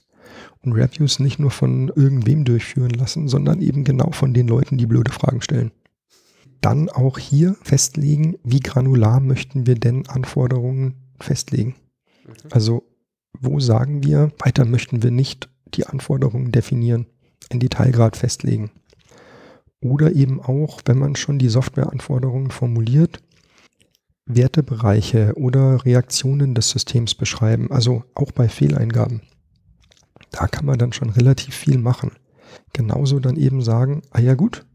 Und 0.62 0.74
Reviews 0.74 1.20
nicht 1.20 1.40
nur 1.40 1.52
von 1.52 1.90
irgendwem 1.96 2.46
durchführen 2.46 2.92
lassen, 2.92 3.28
sondern 3.28 3.62
eben 3.62 3.84
genau 3.84 4.12
von 4.12 4.34
den 4.34 4.48
Leuten, 4.48 4.78
die 4.78 4.88
blöde 4.88 5.12
Fragen 5.12 5.42
stellen. 5.42 5.72
Dann 6.62 6.90
auch 6.90 7.20
hier 7.20 7.56
festlegen, 7.62 8.38
wie 8.44 8.60
granular 8.60 9.20
möchten 9.20 9.68
wir 9.68 9.76
denn 9.76 10.08
Anforderungen 10.08 10.96
festlegen. 11.20 11.76
Mhm. 12.26 12.34
Also 12.50 12.89
wo 13.38 13.60
sagen 13.60 14.04
wir, 14.04 14.32
weiter 14.40 14.66
möchten 14.66 15.04
wir 15.04 15.12
nicht 15.12 15.50
die 15.74 15.86
Anforderungen 15.86 16.52
definieren, 16.52 17.06
in 17.50 17.60
Detailgrad 17.60 18.18
festlegen. 18.18 18.72
Oder 19.82 20.14
eben 20.14 20.42
auch, 20.42 20.82
wenn 20.86 20.98
man 20.98 21.16
schon 21.16 21.40
die 21.40 21.50
Softwareanforderungen 21.50 22.52
formuliert, 22.52 23.22
Wertebereiche 24.26 25.34
oder 25.36 25.86
Reaktionen 25.86 26.54
des 26.54 26.70
Systems 26.70 27.16
beschreiben, 27.16 27.72
also 27.72 28.04
auch 28.14 28.32
bei 28.32 28.48
Fehleingaben. 28.48 29.22
Da 30.32 30.48
kann 30.48 30.66
man 30.66 30.78
dann 30.78 30.94
schon 30.94 31.10
relativ 31.10 31.56
viel 31.56 31.80
machen. 31.80 32.12
Genauso 32.74 33.20
dann 33.20 33.38
eben 33.38 33.62
sagen, 33.62 34.04
ah 34.12 34.20
ja 34.20 34.36
gut, 34.36 34.66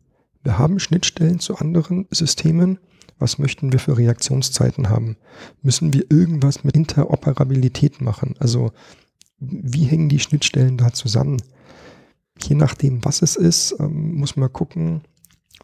wir 0.43 0.59
haben 0.59 0.81
Schnittstellen 0.81 1.39
zu 1.39 1.57
anderen 1.57 2.07
Systemen, 2.11 2.79
Was 3.19 3.39
möchten 3.39 3.73
wir 3.73 3.79
für 3.79 3.97
Reaktionszeiten 3.97 4.89
haben? 4.89 5.17
Müssen 5.63 5.93
wir 5.93 6.11
irgendwas 6.11 6.65
mit 6.65 6.75
Interoperabilität 6.75 8.01
machen? 8.01 8.35
Also 8.39 8.73
wie 9.39 9.85
hängen 9.85 10.09
die 10.09 10.21
Schnittstellen 10.21 10.77
da 10.77 10.93
zusammen? 10.93 11.43
Je 12.41 12.57
nachdem, 12.57 13.05
was 13.05 13.23
es 13.23 13.37
ist, 13.37 13.77
ähm, 13.79 14.15
muss 14.15 14.37
man 14.37 14.53
gucken, 14.53 15.03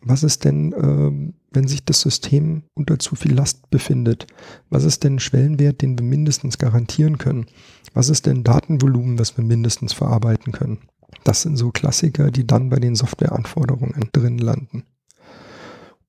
was 0.03 0.23
ist 0.23 0.45
denn, 0.45 0.75
ähm, 0.81 1.35
wenn 1.51 1.69
sich 1.69 1.85
das 1.85 2.01
System 2.01 2.63
unter 2.75 2.99
zu 2.99 3.17
viel 3.17 3.35
Last 3.35 3.71
befindet? 3.71 4.27
Was 4.71 4.85
ist 4.85 5.05
denn 5.05 5.17
ein 5.17 5.19
Schwellenwert, 5.19 5.83
den 5.83 5.99
wir 5.99 6.07
mindestens 6.07 6.59
garantieren 6.59 7.19
können? 7.19 7.47
Was 7.93 8.09
ist 8.09 8.27
denn 8.27 8.45
Datenvolumen, 8.45 9.17
das 9.17 9.37
wir 9.37 9.45
mindestens 9.45 9.93
verarbeiten 9.93 10.53
können? 10.53 10.79
Das 11.25 11.43
sind 11.43 11.57
so 11.57 11.71
Klassiker, 11.71 12.31
die 12.31 12.47
dann 12.47 12.71
bei 12.71 12.79
den 12.79 12.95
Softwareanforderungen 12.95 14.09
drin 14.13 14.39
landen. 14.39 14.85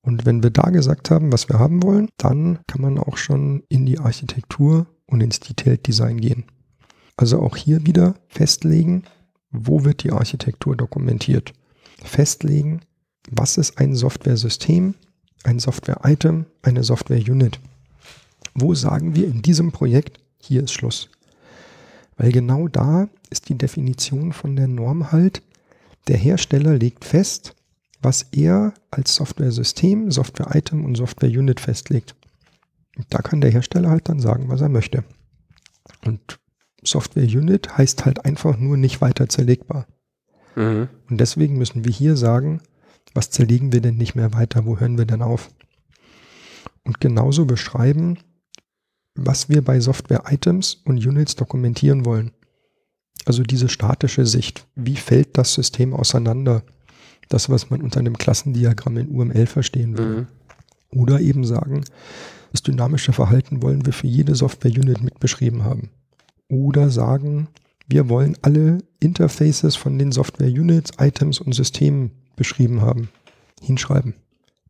Und 0.01 0.25
wenn 0.25 0.41
wir 0.41 0.49
da 0.49 0.69
gesagt 0.69 1.11
haben, 1.11 1.31
was 1.31 1.47
wir 1.47 1.59
haben 1.59 1.83
wollen, 1.83 2.09
dann 2.17 2.59
kann 2.67 2.81
man 2.81 2.97
auch 2.97 3.17
schon 3.17 3.63
in 3.69 3.85
die 3.85 3.99
Architektur 3.99 4.87
und 5.05 5.21
ins 5.21 5.39
Detailed 5.39 5.85
Design 5.85 6.19
gehen. 6.19 6.45
Also 7.17 7.39
auch 7.39 7.55
hier 7.55 7.85
wieder 7.85 8.15
festlegen, 8.27 9.03
wo 9.51 9.83
wird 9.83 10.03
die 10.03 10.11
Architektur 10.11 10.75
dokumentiert. 10.75 11.53
Festlegen, 12.03 12.81
was 13.29 13.57
ist 13.57 13.77
ein 13.77 13.95
Software-System, 13.95 14.95
ein 15.43 15.59
Software-Item, 15.59 16.45
eine 16.63 16.83
Software-Unit. 16.83 17.59
Wo 18.55 18.73
sagen 18.73 19.15
wir 19.15 19.27
in 19.27 19.41
diesem 19.41 19.71
Projekt, 19.71 20.19
hier 20.39 20.63
ist 20.63 20.71
Schluss. 20.71 21.09
Weil 22.17 22.31
genau 22.31 22.67
da 22.67 23.07
ist 23.29 23.49
die 23.49 23.57
Definition 23.57 24.33
von 24.33 24.55
der 24.55 24.67
Norm 24.67 25.11
halt, 25.11 25.43
der 26.07 26.17
Hersteller 26.17 26.75
legt 26.75 27.05
fest, 27.05 27.55
was 28.01 28.23
er 28.31 28.73
als 28.89 29.15
Software-System, 29.15 30.11
Software-Item 30.11 30.83
und 30.85 30.95
Software-Unit 30.95 31.59
festlegt. 31.59 32.15
Und 32.97 33.05
da 33.09 33.19
kann 33.19 33.41
der 33.41 33.51
Hersteller 33.51 33.89
halt 33.89 34.09
dann 34.09 34.19
sagen, 34.19 34.49
was 34.49 34.61
er 34.61 34.69
möchte. 34.69 35.03
Und 36.05 36.39
Software-Unit 36.83 37.77
heißt 37.77 38.05
halt 38.05 38.25
einfach 38.25 38.57
nur 38.57 38.77
nicht 38.77 39.01
weiter 39.01 39.29
zerlegbar. 39.29 39.87
Mhm. 40.55 40.89
Und 41.09 41.17
deswegen 41.17 41.57
müssen 41.57 41.85
wir 41.85 41.91
hier 41.91 42.17
sagen, 42.17 42.61
was 43.13 43.29
zerlegen 43.29 43.71
wir 43.71 43.81
denn 43.81 43.97
nicht 43.97 44.15
mehr 44.15 44.33
weiter, 44.33 44.65
wo 44.65 44.79
hören 44.79 44.97
wir 44.97 45.05
denn 45.05 45.21
auf? 45.21 45.49
Und 46.83 46.99
genauso 46.99 47.45
beschreiben, 47.45 48.17
was 49.15 49.49
wir 49.49 49.63
bei 49.63 49.79
Software-Items 49.79 50.81
und 50.85 51.05
Units 51.05 51.35
dokumentieren 51.35 52.05
wollen. 52.05 52.31
Also 53.25 53.43
diese 53.43 53.69
statische 53.69 54.25
Sicht, 54.25 54.67
wie 54.75 54.95
fällt 54.95 55.37
das 55.37 55.53
System 55.53 55.93
auseinander? 55.93 56.63
Das, 57.31 57.49
was 57.49 57.69
man 57.69 57.81
unter 57.81 57.99
einem 57.99 58.17
Klassendiagramm 58.17 58.97
in 58.97 59.09
UML 59.09 59.45
verstehen 59.45 59.97
will. 59.97 60.05
Mhm. 60.05 60.27
Oder 60.93 61.21
eben 61.21 61.45
sagen, 61.45 61.85
das 62.51 62.61
dynamische 62.61 63.13
Verhalten 63.13 63.61
wollen 63.61 63.85
wir 63.85 63.93
für 63.93 64.07
jede 64.07 64.35
Software-Unit 64.35 65.01
mitbeschrieben 65.01 65.63
haben. 65.63 65.89
Oder 66.49 66.89
sagen, 66.89 67.47
wir 67.87 68.09
wollen 68.09 68.37
alle 68.41 68.79
Interfaces 68.99 69.77
von 69.77 69.97
den 69.97 70.11
Software-Units, 70.11 70.91
Items 70.99 71.39
und 71.39 71.53
Systemen 71.53 72.11
beschrieben 72.35 72.81
haben, 72.81 73.09
hinschreiben. 73.61 74.15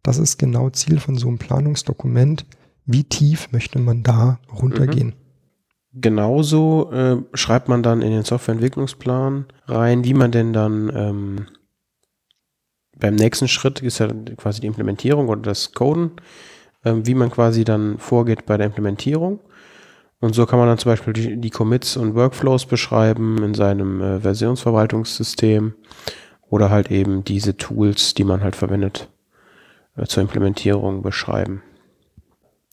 Das 0.04 0.20
ist 0.20 0.38
genau 0.38 0.70
Ziel 0.70 1.00
von 1.00 1.18
so 1.18 1.28
einem 1.28 1.40
Planungsdokument. 1.40 2.46
Wie 2.86 3.04
tief 3.04 3.52
möchte 3.52 3.80
man 3.80 4.04
da 4.04 4.40
runtergehen? 4.52 5.08
Mhm. 5.08 6.02
Genauso 6.02 6.92
äh, 6.92 7.18
schreibt 7.34 7.68
man 7.68 7.84
dann 7.84 8.02
in 8.02 8.12
den 8.12 8.24
Softwareentwicklungsplan 8.24 9.46
rein, 9.66 10.04
wie 10.04 10.14
man 10.14 10.32
denn 10.32 10.54
dann 10.54 10.92
ähm, 10.96 11.46
beim 13.02 13.16
nächsten 13.16 13.50
Schritt 13.50 13.82
ist 13.82 14.00
ja 14.00 14.08
quasi 14.38 14.62
die 14.62 14.68
Implementierung 14.68 15.28
oder 15.28 15.42
das 15.42 15.74
Coden, 15.74 16.12
äh, 16.84 16.94
wie 17.04 17.16
man 17.16 17.30
quasi 17.30 17.66
dann 17.66 17.98
vorgeht 17.98 18.46
bei 18.46 18.56
der 18.56 18.68
Implementierung. 18.68 19.42
Und 20.22 20.36
so 20.36 20.46
kann 20.46 20.60
man 20.60 20.68
dann 20.68 20.78
zum 20.78 20.92
Beispiel 20.92 21.14
die, 21.14 21.38
die 21.38 21.50
Commits 21.50 21.98
und 21.98 22.16
Workflows 22.16 22.68
beschreiben 22.68 23.44
in 23.44 23.56
seinem 23.56 24.02
äh, 24.02 24.20
Versionsverwaltungssystem 24.22 25.74
oder 26.48 26.70
halt 26.70 26.92
eben 26.92 27.24
diese 27.24 27.58
Tools, 27.58 28.14
die 28.14 28.24
man 28.24 28.42
halt 28.42 28.56
verwendet 28.56 29.10
äh, 29.98 30.06
zur 30.06 30.22
Implementierung 30.22 31.02
beschreiben. 31.02 31.64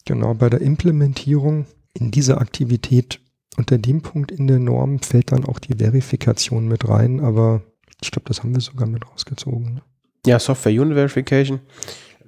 Genau, 0.04 0.34
bei 0.34 0.50
der 0.50 0.60
Implementierung 0.60 1.66
in 1.94 2.10
dieser 2.10 2.40
Aktivität 2.40 3.20
unter 3.56 3.78
dem 3.78 4.02
Punkt 4.02 4.30
in 4.30 4.46
der 4.46 4.58
Norm 4.58 5.00
fällt 5.00 5.32
dann 5.32 5.46
auch 5.46 5.58
die 5.58 5.78
Verifikation 5.78 6.68
mit 6.68 6.86
rein, 6.86 7.20
aber 7.20 7.62
ich 8.02 8.10
glaube, 8.10 8.28
das 8.28 8.42
haben 8.42 8.54
wir 8.54 8.60
sogar 8.60 8.86
mit 8.86 9.10
rausgezogen. 9.10 9.74
Ne? 9.74 9.82
Ja, 10.26 10.38
Software 10.38 10.72
Unit 10.72 10.94
Verification 10.94 11.60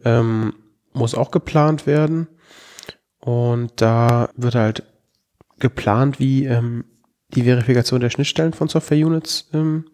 ähm, 0.05 0.55
muss 0.93 1.15
auch 1.15 1.31
geplant 1.31 1.87
werden. 1.87 2.29
Und 3.21 3.73
da 3.77 4.31
wird 4.37 4.55
halt 4.55 4.83
geplant, 5.59 6.19
wie 6.19 6.47
ähm, 6.47 6.85
die 7.35 7.43
Verifikation 7.43 8.01
der 8.01 8.11
Schnittstellen 8.11 8.53
von 8.53 8.69
Software 8.69 9.07
Units 9.07 9.49
ähm, 9.53 9.87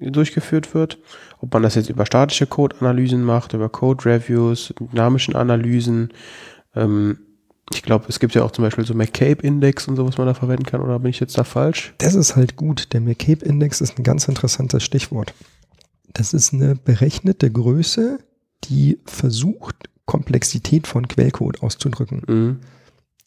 durchgeführt 0.00 0.74
wird. 0.74 0.98
Ob 1.40 1.52
man 1.52 1.62
das 1.62 1.74
jetzt 1.74 1.90
über 1.90 2.06
statische 2.06 2.46
Code-Analysen 2.46 3.22
macht, 3.22 3.52
über 3.52 3.68
Code-Reviews, 3.68 4.74
dynamischen 4.80 5.36
Analysen. 5.36 6.12
Ähm, 6.74 7.18
ich 7.72 7.82
glaube, 7.82 8.06
es 8.08 8.18
gibt 8.18 8.34
ja 8.34 8.42
auch 8.42 8.50
zum 8.50 8.64
Beispiel 8.64 8.86
so 8.86 8.94
McCabe-Index 8.94 9.88
und 9.88 9.96
so, 9.96 10.06
was 10.06 10.16
man 10.16 10.26
da 10.26 10.34
verwenden 10.34 10.64
kann, 10.64 10.80
oder 10.80 10.98
bin 10.98 11.10
ich 11.10 11.20
jetzt 11.20 11.36
da 11.36 11.44
falsch? 11.44 11.94
Das 11.98 12.14
ist 12.14 12.34
halt 12.34 12.56
gut. 12.56 12.92
Der 12.94 13.00
McCabe-Index 13.02 13.82
ist 13.82 13.98
ein 13.98 14.04
ganz 14.04 14.26
interessantes 14.26 14.82
Stichwort. 14.82 15.34
Das 16.18 16.34
ist 16.34 16.52
eine 16.52 16.74
berechnete 16.74 17.48
Größe, 17.48 18.18
die 18.64 18.98
versucht, 19.06 19.88
Komplexität 20.04 20.88
von 20.88 21.06
Quellcode 21.06 21.62
auszudrücken. 21.62 22.22
Mhm. 22.26 22.56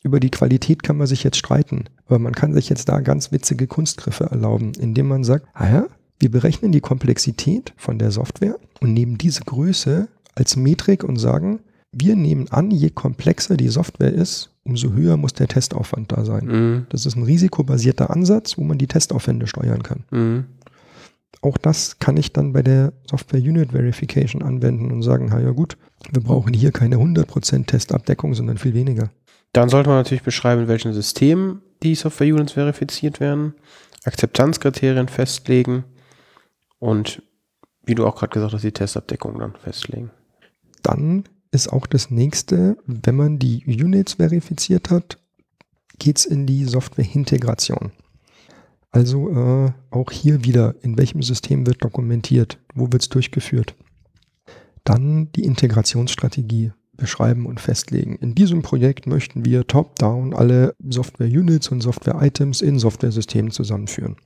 Über 0.04 0.19
die 0.19 0.30
Qualität 0.30 0.84
kann 0.84 0.97
man 0.97 1.08
sich 1.08 1.23
jetzt 1.23 1.38
streiten, 1.38 1.86
aber 2.08 2.19
man 2.19 2.34
kann 2.34 2.54
sich 2.54 2.67
jetzt 2.67 2.89
da 2.89 2.99
ganz 2.99 3.32
witzige 3.32 3.65
Kunstgriffe 3.67 4.25
erlauben, 4.25 4.73
indem 4.77 5.08
man 5.08 5.23
sagt, 5.23 5.47
ah 5.54 5.69
ja, 5.69 5.88
wir 6.19 6.30
berechnen 6.32 6.73
die 6.73 6.82
Komplexität 6.82 7.73
von 7.77 7.97
der 7.97 8.12
Software 8.12 8.60
und 8.82 8.91
nehmen 8.91 9.17
diese 9.17 9.43
Größe 9.43 10.10
als 10.36 10.58
Metrik 10.58 11.06
und 11.06 11.15
sagen, 11.15 11.62
wir 11.93 12.17
nehmen 12.17 12.49
an, 12.49 12.71
je 12.71 12.89
komplexer 12.89 13.56
die 13.56 13.69
Software 13.69 14.13
ist, 14.13 14.49
umso 14.63 14.91
höher 14.91 15.15
muss 15.15 15.34
der 15.34 15.47
Testaufwand 15.47 16.12
da 16.12 16.25
sein. 16.25 16.45
Mhm. 16.45 16.86
Das 16.89 17.06
ist 17.06 17.15
ein 17.15 17.23
risikobasierter 17.23 18.10
Ansatz, 18.10 18.58
wo 18.58 18.63
man 18.63 18.77
die 18.77 18.88
Testaufwände 18.88 19.47
steuern 19.47 19.82
kann. 19.82 20.04
Mhm. 20.12 20.45
Auch 21.41 21.58
das 21.58 21.97
kann 21.97 22.17
ich 22.17 22.34
dann 22.34 22.54
bei 22.54 22.62
der 22.62 22.93
Software 23.10 23.39
Unit 23.39 23.71
Verification 23.71 24.43
anwenden 24.43 24.91
und 24.91 25.01
sagen, 25.01 25.30
ja 25.30 25.51
gut, 25.51 25.77
wir 26.12 26.21
brauchen 26.21 26.54
hier 26.54 26.71
keine 26.71 26.97
100% 26.97 27.65
Testabdeckung, 27.65 28.36
sondern 28.36 28.58
viel 28.58 28.75
weniger. 28.75 29.10
Dann 29.54 29.69
sollte 29.69 29.89
man 29.89 29.99
natürlich 29.99 30.23
beschreiben, 30.23 30.62
in 30.62 30.67
welchen 30.67 30.93
Systemen 30.93 31.62
die 31.84 31.95
Software 31.95 32.34
Units 32.34 32.54
verifiziert 32.54 33.19
werden, 33.19 33.56
Akzeptanzkriterien 34.04 35.08
festlegen 35.08 35.84
und 36.80 37.23
wie 37.84 37.95
du 37.95 38.06
auch 38.06 38.15
gerade 38.15 38.34
gesagt 38.34 38.54
hast, 38.54 38.63
die 38.63 38.71
Testabdeckung 38.71 39.39
dann 39.39 39.56
festlegen. 39.56 40.12
Dann 40.84 41.23
ist 41.51 41.71
auch 41.71 41.88
das 41.88 42.12
nächste, 42.12 42.77
wenn 42.86 43.15
man 43.15 43.39
die 43.39 43.63
Units 43.65 44.13
verifiziert 44.13 44.89
hat, 44.89 45.17
geht 45.99 46.17
es 46.17 46.25
in 46.25 46.45
die 46.45 46.65
Software-Integration. 46.65 47.91
Also 48.91 49.30
äh, 49.30 49.71
auch 49.89 50.12
hier 50.12 50.43
wieder, 50.43 50.75
in 50.82 50.97
welchem 50.97 51.21
System 51.21 51.65
wird 51.65 51.84
dokumentiert, 51.84 52.60
wo 52.75 52.91
wird 52.91 53.04
es 53.04 53.10
durchgeführt. 53.10 53.75
Dann 54.84 55.32
die 55.34 55.45
Integrationsstrategie 55.45 56.71
beschreiben 56.97 57.45
und 57.45 57.60
festlegen. 57.60 58.17
In 58.17 58.36
diesem 58.36 58.62
Projekt 58.62 59.08
möchten 59.08 59.45
wir 59.45 59.65
top-down 59.65 60.34
alle 60.34 60.75
Software-Units 60.88 61.69
und 61.69 61.82
Software-Items 61.82 62.62
in 62.62 62.80
Software-Systemen 62.80 63.51
zusammenführen 63.51 64.17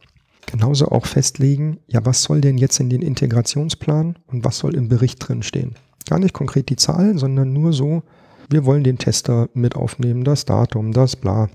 genauso 0.45 0.87
auch 0.87 1.05
festlegen, 1.05 1.79
ja, 1.87 2.05
was 2.05 2.23
soll 2.23 2.41
denn 2.41 2.57
jetzt 2.57 2.79
in 2.79 2.89
den 2.89 3.01
Integrationsplan 3.01 4.15
und 4.27 4.43
was 4.43 4.57
soll 4.57 4.75
im 4.75 4.87
Bericht 4.87 5.27
drin 5.27 5.43
stehen. 5.43 5.75
Gar 6.07 6.19
nicht 6.19 6.33
konkret 6.33 6.69
die 6.69 6.75
Zahlen, 6.75 7.17
sondern 7.17 7.51
nur 7.53 7.73
so, 7.73 8.03
wir 8.49 8.65
wollen 8.65 8.83
den 8.83 8.97
Tester 8.97 9.49
mit 9.53 9.75
aufnehmen, 9.75 10.23
das 10.23 10.45
Datum, 10.45 10.91
das 10.91 11.15
bla. 11.15 11.49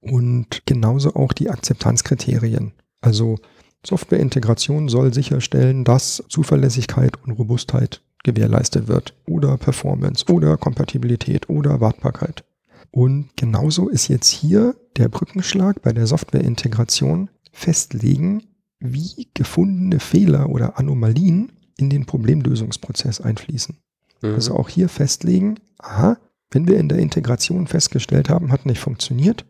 Und 0.00 0.62
genauso 0.66 1.14
auch 1.14 1.32
die 1.32 1.50
Akzeptanzkriterien. 1.50 2.72
Also 3.00 3.38
Softwareintegration 3.84 4.88
soll 4.88 5.12
sicherstellen, 5.12 5.84
dass 5.84 6.22
Zuverlässigkeit 6.28 7.12
und 7.24 7.32
Robustheit 7.32 8.02
gewährleistet 8.22 8.88
wird. 8.88 9.14
Oder 9.26 9.56
Performance 9.56 10.26
oder 10.30 10.56
Kompatibilität 10.56 11.48
oder 11.48 11.80
Wartbarkeit. 11.80 12.44
Und 12.90 13.30
genauso 13.36 13.88
ist 13.88 14.08
jetzt 14.08 14.28
hier 14.28 14.74
der 14.96 15.08
Brückenschlag 15.08 15.82
bei 15.82 15.92
der 15.92 16.06
Softwareintegration 16.06 17.30
festlegen, 17.52 18.42
wie 18.80 19.28
gefundene 19.34 20.00
Fehler 20.00 20.48
oder 20.48 20.78
Anomalien 20.78 21.52
in 21.76 21.90
den 21.90 22.06
Problemlösungsprozess 22.06 23.20
einfließen. 23.20 23.76
Mhm. 24.22 24.34
Also 24.34 24.56
auch 24.56 24.68
hier 24.68 24.88
festlegen, 24.88 25.56
aha, 25.78 26.18
wenn 26.50 26.66
wir 26.66 26.78
in 26.78 26.88
der 26.88 26.98
Integration 26.98 27.66
festgestellt 27.66 28.28
haben, 28.28 28.50
hat 28.50 28.66
nicht 28.66 28.80
funktioniert, 28.80 29.44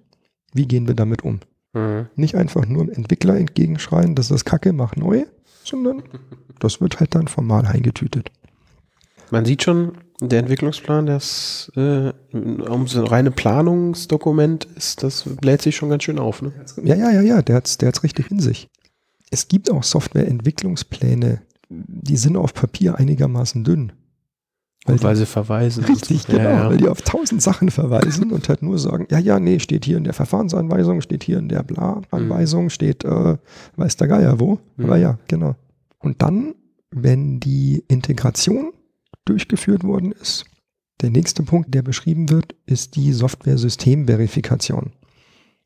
wie 0.52 0.66
gehen 0.66 0.86
wir 0.86 0.94
damit 0.94 1.22
um? 1.22 1.40
Mhm. 1.72 2.06
Nicht 2.16 2.34
einfach 2.34 2.66
nur 2.66 2.86
dem 2.86 2.92
Entwickler 2.92 3.36
entgegenschreien, 3.36 4.14
das 4.14 4.30
ist 4.30 4.44
Kacke, 4.44 4.72
mach 4.72 4.96
neu, 4.96 5.24
sondern 5.64 6.02
das 6.58 6.80
wird 6.80 7.00
halt 7.00 7.14
dann 7.14 7.28
formal 7.28 7.66
eingetütet. 7.66 8.30
Man 9.30 9.44
sieht 9.44 9.62
schon, 9.62 9.92
Der 10.20 10.40
Entwicklungsplan, 10.40 11.06
das 11.06 11.70
äh, 11.76 12.12
um 12.32 12.86
so 12.86 13.00
ein 13.00 13.06
reine 13.06 13.30
Planungsdokument 13.30 14.66
ist, 14.76 15.02
das 15.02 15.24
bläht 15.40 15.62
sich 15.62 15.76
schon 15.76 15.88
ganz 15.88 16.02
schön 16.02 16.18
auf. 16.18 16.42
Ne? 16.42 16.52
Ja, 16.82 16.94
ja, 16.94 17.10
ja, 17.10 17.22
ja, 17.22 17.42
der 17.42 17.56
hat 17.56 17.66
es 17.66 17.78
der 17.78 17.88
hat's 17.88 18.02
richtig 18.02 18.30
in 18.30 18.40
sich. 18.40 18.68
Es 19.30 19.48
gibt 19.48 19.70
auch 19.70 19.82
Softwareentwicklungspläne, 19.82 21.40
die 21.70 22.16
sind 22.16 22.36
auf 22.36 22.52
Papier 22.52 22.96
einigermaßen 22.96 23.64
dünn. 23.64 23.92
Weil, 24.86 24.94
und 24.94 25.02
weil 25.02 25.16
sie 25.16 25.26
verweisen. 25.26 25.84
Richtig, 25.84 26.26
genau, 26.26 26.42
ja, 26.42 26.50
ja. 26.50 26.70
weil 26.70 26.78
die 26.78 26.88
auf 26.88 27.02
tausend 27.02 27.42
Sachen 27.42 27.70
verweisen 27.70 28.32
und 28.32 28.48
halt 28.48 28.62
nur 28.62 28.78
sagen, 28.78 29.06
ja, 29.10 29.18
ja, 29.18 29.38
nee, 29.38 29.58
steht 29.58 29.84
hier 29.84 29.98
in 29.98 30.04
der 30.04 30.14
Verfahrensanweisung, 30.14 31.02
steht 31.02 31.22
hier 31.22 31.38
in 31.38 31.48
der 31.48 31.62
Bla-Anweisung, 31.62 32.64
mhm. 32.64 32.70
steht, 32.70 33.04
äh, 33.04 33.36
weiß 33.76 33.96
der 33.96 34.08
Geier 34.08 34.40
wo. 34.40 34.58
Mhm. 34.76 34.84
Aber 34.84 34.96
ja, 34.96 35.18
genau. 35.28 35.54
Und 35.98 36.22
dann, 36.22 36.54
wenn 36.90 37.40
die 37.40 37.84
Integration 37.88 38.72
durchgeführt 39.26 39.84
worden 39.84 40.12
ist. 40.12 40.44
Der 41.02 41.10
nächste 41.10 41.42
Punkt, 41.42 41.74
der 41.74 41.82
beschrieben 41.82 42.30
wird, 42.30 42.54
ist 42.66 42.96
die 42.96 43.12
Software-System-Verifikation. 43.12 44.92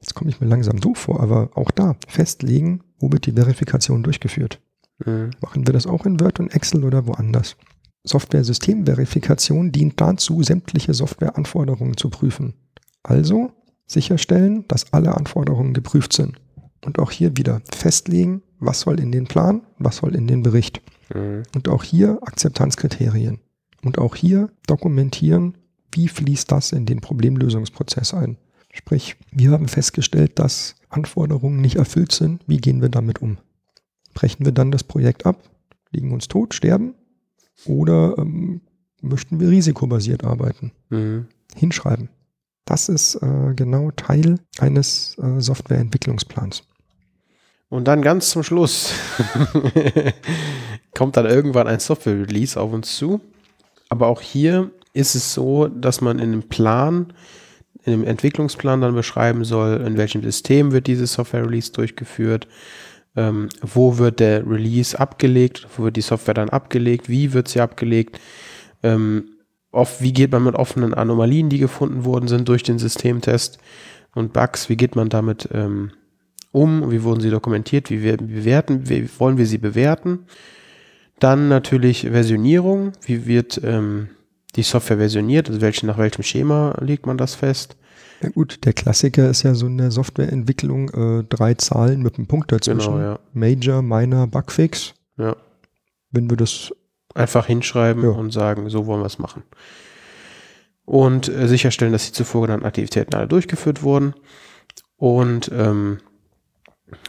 Jetzt 0.00 0.14
komme 0.14 0.30
ich 0.30 0.40
mir 0.40 0.46
langsam 0.46 0.80
so 0.82 0.94
vor, 0.94 1.20
aber 1.20 1.50
auch 1.54 1.70
da 1.70 1.96
festlegen, 2.06 2.82
wo 2.98 3.10
wird 3.10 3.26
die 3.26 3.32
Verifikation 3.32 4.02
durchgeführt. 4.02 4.60
Mhm. 5.04 5.30
Machen 5.40 5.66
wir 5.66 5.72
das 5.72 5.86
auch 5.86 6.04
in 6.04 6.20
Word 6.20 6.40
und 6.40 6.54
Excel 6.54 6.84
oder 6.84 7.06
woanders? 7.06 7.56
Software-System-Verifikation 8.04 9.72
dient 9.72 10.00
dazu, 10.00 10.42
sämtliche 10.42 10.94
Softwareanforderungen 10.94 11.96
zu 11.96 12.10
prüfen. 12.10 12.54
Also 13.02 13.50
sicherstellen, 13.86 14.66
dass 14.68 14.92
alle 14.92 15.16
Anforderungen 15.16 15.74
geprüft 15.74 16.12
sind. 16.12 16.40
Und 16.84 16.98
auch 16.98 17.10
hier 17.10 17.36
wieder 17.36 17.62
festlegen, 17.72 18.42
was 18.58 18.80
soll 18.80 19.00
in 19.00 19.10
den 19.10 19.26
Plan, 19.26 19.62
was 19.78 19.96
soll 19.96 20.14
in 20.14 20.26
den 20.26 20.42
Bericht. 20.42 20.82
Mhm. 21.14 21.44
Und 21.54 21.68
auch 21.68 21.82
hier 21.82 22.18
Akzeptanzkriterien. 22.22 23.40
Und 23.82 23.98
auch 23.98 24.16
hier 24.16 24.50
dokumentieren, 24.66 25.56
wie 25.92 26.08
fließt 26.08 26.50
das 26.50 26.72
in 26.72 26.86
den 26.86 27.00
Problemlösungsprozess 27.00 28.14
ein. 28.14 28.36
Sprich, 28.72 29.16
wir 29.30 29.52
haben 29.52 29.68
festgestellt, 29.68 30.38
dass 30.38 30.74
Anforderungen 30.88 31.60
nicht 31.60 31.76
erfüllt 31.76 32.12
sind. 32.12 32.42
Wie 32.46 32.56
gehen 32.56 32.82
wir 32.82 32.88
damit 32.88 33.22
um? 33.22 33.38
Brechen 34.14 34.44
wir 34.44 34.52
dann 34.52 34.70
das 34.70 34.84
Projekt 34.84 35.26
ab, 35.26 35.48
liegen 35.90 36.12
uns 36.12 36.28
tot, 36.28 36.54
sterben? 36.54 36.94
Oder 37.66 38.14
ähm, 38.18 38.60
möchten 39.00 39.40
wir 39.40 39.48
risikobasiert 39.48 40.24
arbeiten? 40.24 40.72
Mhm. 40.90 41.26
Hinschreiben. 41.54 42.08
Das 42.64 42.88
ist 42.88 43.16
äh, 43.16 43.54
genau 43.54 43.90
Teil 43.90 44.38
eines 44.58 45.16
äh, 45.18 45.40
Softwareentwicklungsplans. 45.40 46.62
Und 47.68 47.88
dann 47.88 48.02
ganz 48.02 48.30
zum 48.30 48.42
Schluss 48.42 48.92
kommt 50.94 51.16
dann 51.16 51.26
irgendwann 51.26 51.66
ein 51.66 51.80
Software-Release 51.80 52.58
auf 52.58 52.72
uns 52.72 52.96
zu. 52.96 53.20
Aber 53.88 54.06
auch 54.06 54.20
hier 54.20 54.70
ist 54.92 55.14
es 55.14 55.34
so, 55.34 55.68
dass 55.68 56.00
man 56.00 56.18
in 56.18 56.30
dem 56.30 56.48
Plan, 56.48 57.12
in 57.84 57.92
dem 57.92 58.04
Entwicklungsplan 58.04 58.80
dann 58.80 58.94
beschreiben 58.94 59.44
soll, 59.44 59.80
in 59.80 59.96
welchem 59.96 60.22
System 60.22 60.72
wird 60.72 60.86
dieses 60.86 61.14
Software-Release 61.14 61.72
durchgeführt, 61.72 62.46
ähm, 63.16 63.48
wo 63.60 63.98
wird 63.98 64.20
der 64.20 64.48
Release 64.48 64.98
abgelegt, 64.98 65.66
wo 65.76 65.84
wird 65.84 65.96
die 65.96 66.02
Software 66.02 66.34
dann 66.34 66.50
abgelegt, 66.50 67.08
wie 67.08 67.32
wird 67.32 67.48
sie 67.48 67.60
abgelegt, 67.60 68.20
ähm, 68.82 69.30
oft, 69.70 70.02
wie 70.02 70.12
geht 70.12 70.32
man 70.32 70.44
mit 70.44 70.54
offenen 70.54 70.94
Anomalien, 70.94 71.48
die 71.48 71.58
gefunden 71.58 72.04
worden 72.04 72.28
sind 72.28 72.48
durch 72.48 72.62
den 72.62 72.78
Systemtest 72.78 73.58
und 74.14 74.32
Bugs, 74.32 74.68
wie 74.68 74.76
geht 74.76 74.96
man 74.96 75.08
damit 75.08 75.48
ähm, 75.52 75.90
um, 76.52 76.90
wie 76.92 77.02
wurden 77.02 77.20
sie 77.20 77.30
dokumentiert, 77.30 77.90
wie 77.90 78.02
wir 78.02 78.16
bewerten, 78.16 78.88
wie 78.88 79.08
wollen 79.18 79.38
wir 79.38 79.46
sie 79.46 79.58
bewerten? 79.58 80.26
Dann 81.18 81.48
natürlich 81.48 82.02
Versionierung. 82.02 82.92
Wie 83.04 83.26
wird 83.26 83.60
ähm, 83.64 84.08
die 84.56 84.62
Software 84.62 84.98
versioniert? 84.98 85.48
Also 85.48 85.60
welche, 85.60 85.86
nach 85.86 85.98
welchem 85.98 86.22
Schema 86.22 86.76
legt 86.80 87.06
man 87.06 87.18
das 87.18 87.34
fest? 87.34 87.76
Ja 88.22 88.28
gut, 88.30 88.64
der 88.64 88.72
Klassiker 88.72 89.28
ist 89.28 89.42
ja 89.42 89.54
so 89.54 89.66
eine 89.66 89.90
Softwareentwicklung, 89.90 90.88
äh, 90.90 91.24
drei 91.24 91.54
Zahlen 91.54 92.02
mit 92.02 92.16
einem 92.16 92.26
Punkt 92.26 92.52
dazwischen. 92.52 92.94
Genau, 92.94 92.98
ja. 92.98 93.18
Major, 93.32 93.82
Minor, 93.82 94.26
Bugfix. 94.26 94.94
Ja. 95.18 95.36
Wenn 96.10 96.30
wir 96.30 96.36
das 96.36 96.72
einfach 97.14 97.46
hinschreiben 97.46 98.02
ja. 98.02 98.10
und 98.10 98.32
sagen, 98.32 98.68
so 98.70 98.86
wollen 98.86 99.02
wir 99.02 99.06
es 99.06 99.18
machen. 99.18 99.42
Und 100.84 101.28
äh, 101.28 101.48
sicherstellen, 101.48 101.92
dass 101.92 102.06
die 102.06 102.12
zuvor 102.12 102.42
genannten 102.42 102.66
Aktivitäten 102.66 103.14
alle 103.14 103.28
durchgeführt 103.28 103.82
wurden. 103.82 104.14
Und 104.96 105.50
ähm, 105.52 105.98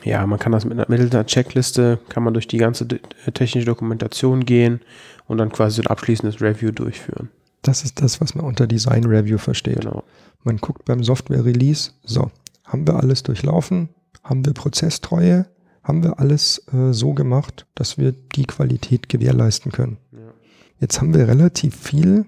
ja, 0.04 0.26
man 0.26 0.40
kann 0.40 0.52
das 0.52 0.66
mit 0.66 0.74
einer, 0.74 0.86
mit 0.88 1.14
einer 1.14 1.26
Checkliste, 1.26 2.00
kann 2.10 2.24
man 2.24 2.34
durch 2.34 2.48
die 2.48 2.58
ganze 2.58 2.88
technische 2.88 3.66
Dokumentation 3.66 4.46
gehen 4.46 4.82
und 5.28 5.38
dann 5.38 5.52
quasi 5.52 5.82
ein 5.82 5.88
abschließendes 5.88 6.42
Review 6.42 6.72
durchführen. 6.72 7.30
Das 7.62 7.84
ist 7.84 8.02
das, 8.02 8.22
was 8.22 8.36
man 8.36 8.46
unter 8.46 8.68
Design 8.68 9.06
Review 9.06 9.38
versteht. 9.38 9.82
Genau. 9.82 10.04
Man 10.46 10.58
guckt 10.58 10.86
beim 10.86 11.04
Software 11.04 11.44
Release, 11.44 11.92
so, 12.04 12.32
haben 12.64 12.88
wir 12.88 12.98
alles 12.98 13.24
durchlaufen? 13.24 13.90
Haben 14.24 14.46
wir 14.46 14.54
Prozesstreue? 14.54 15.48
Haben 15.84 16.04
wir 16.04 16.20
alles 16.20 16.66
äh, 16.72 16.94
so 16.94 17.14
gemacht, 17.14 17.66
dass 17.74 17.98
wir 17.98 18.12
die 18.12 18.46
Qualität 18.46 19.10
gewährleisten 19.10 19.72
können? 19.72 19.98
Ja. 20.12 20.34
Jetzt 20.80 21.02
haben 21.02 21.16
wir 21.16 21.28
relativ 21.28 21.76
viel 21.76 22.26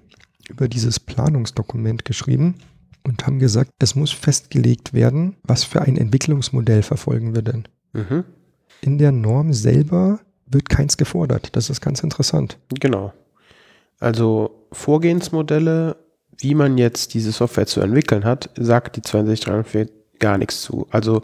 über 0.49 0.67
dieses 0.67 0.99
Planungsdokument 0.99 2.05
geschrieben 2.05 2.55
und 3.03 3.27
haben 3.27 3.37
gesagt, 3.37 3.71
es 3.79 3.95
muss 3.95 4.11
festgelegt 4.11 4.93
werden, 4.93 5.35
was 5.43 5.63
für 5.63 5.81
ein 5.81 5.95
Entwicklungsmodell 5.95 6.81
verfolgen 6.81 7.35
wir 7.35 7.43
denn. 7.43 7.67
Mhm. 7.93 8.23
In 8.81 8.97
der 8.97 9.11
Norm 9.11 9.53
selber 9.53 10.21
wird 10.47 10.69
keins 10.69 10.97
gefordert. 10.97 11.55
Das 11.55 11.69
ist 11.69 11.81
ganz 11.81 12.01
interessant. 12.01 12.57
Genau. 12.79 13.13
Also 13.99 14.67
Vorgehensmodelle, 14.71 15.97
wie 16.37 16.55
man 16.55 16.77
jetzt 16.77 17.13
diese 17.13 17.31
Software 17.31 17.67
zu 17.67 17.81
entwickeln 17.81 18.25
hat, 18.25 18.49
sagt 18.55 18.95
die 18.95 19.01
6243 19.01 19.93
gar 20.19 20.37
nichts 20.37 20.61
zu. 20.61 20.87
Also 20.91 21.23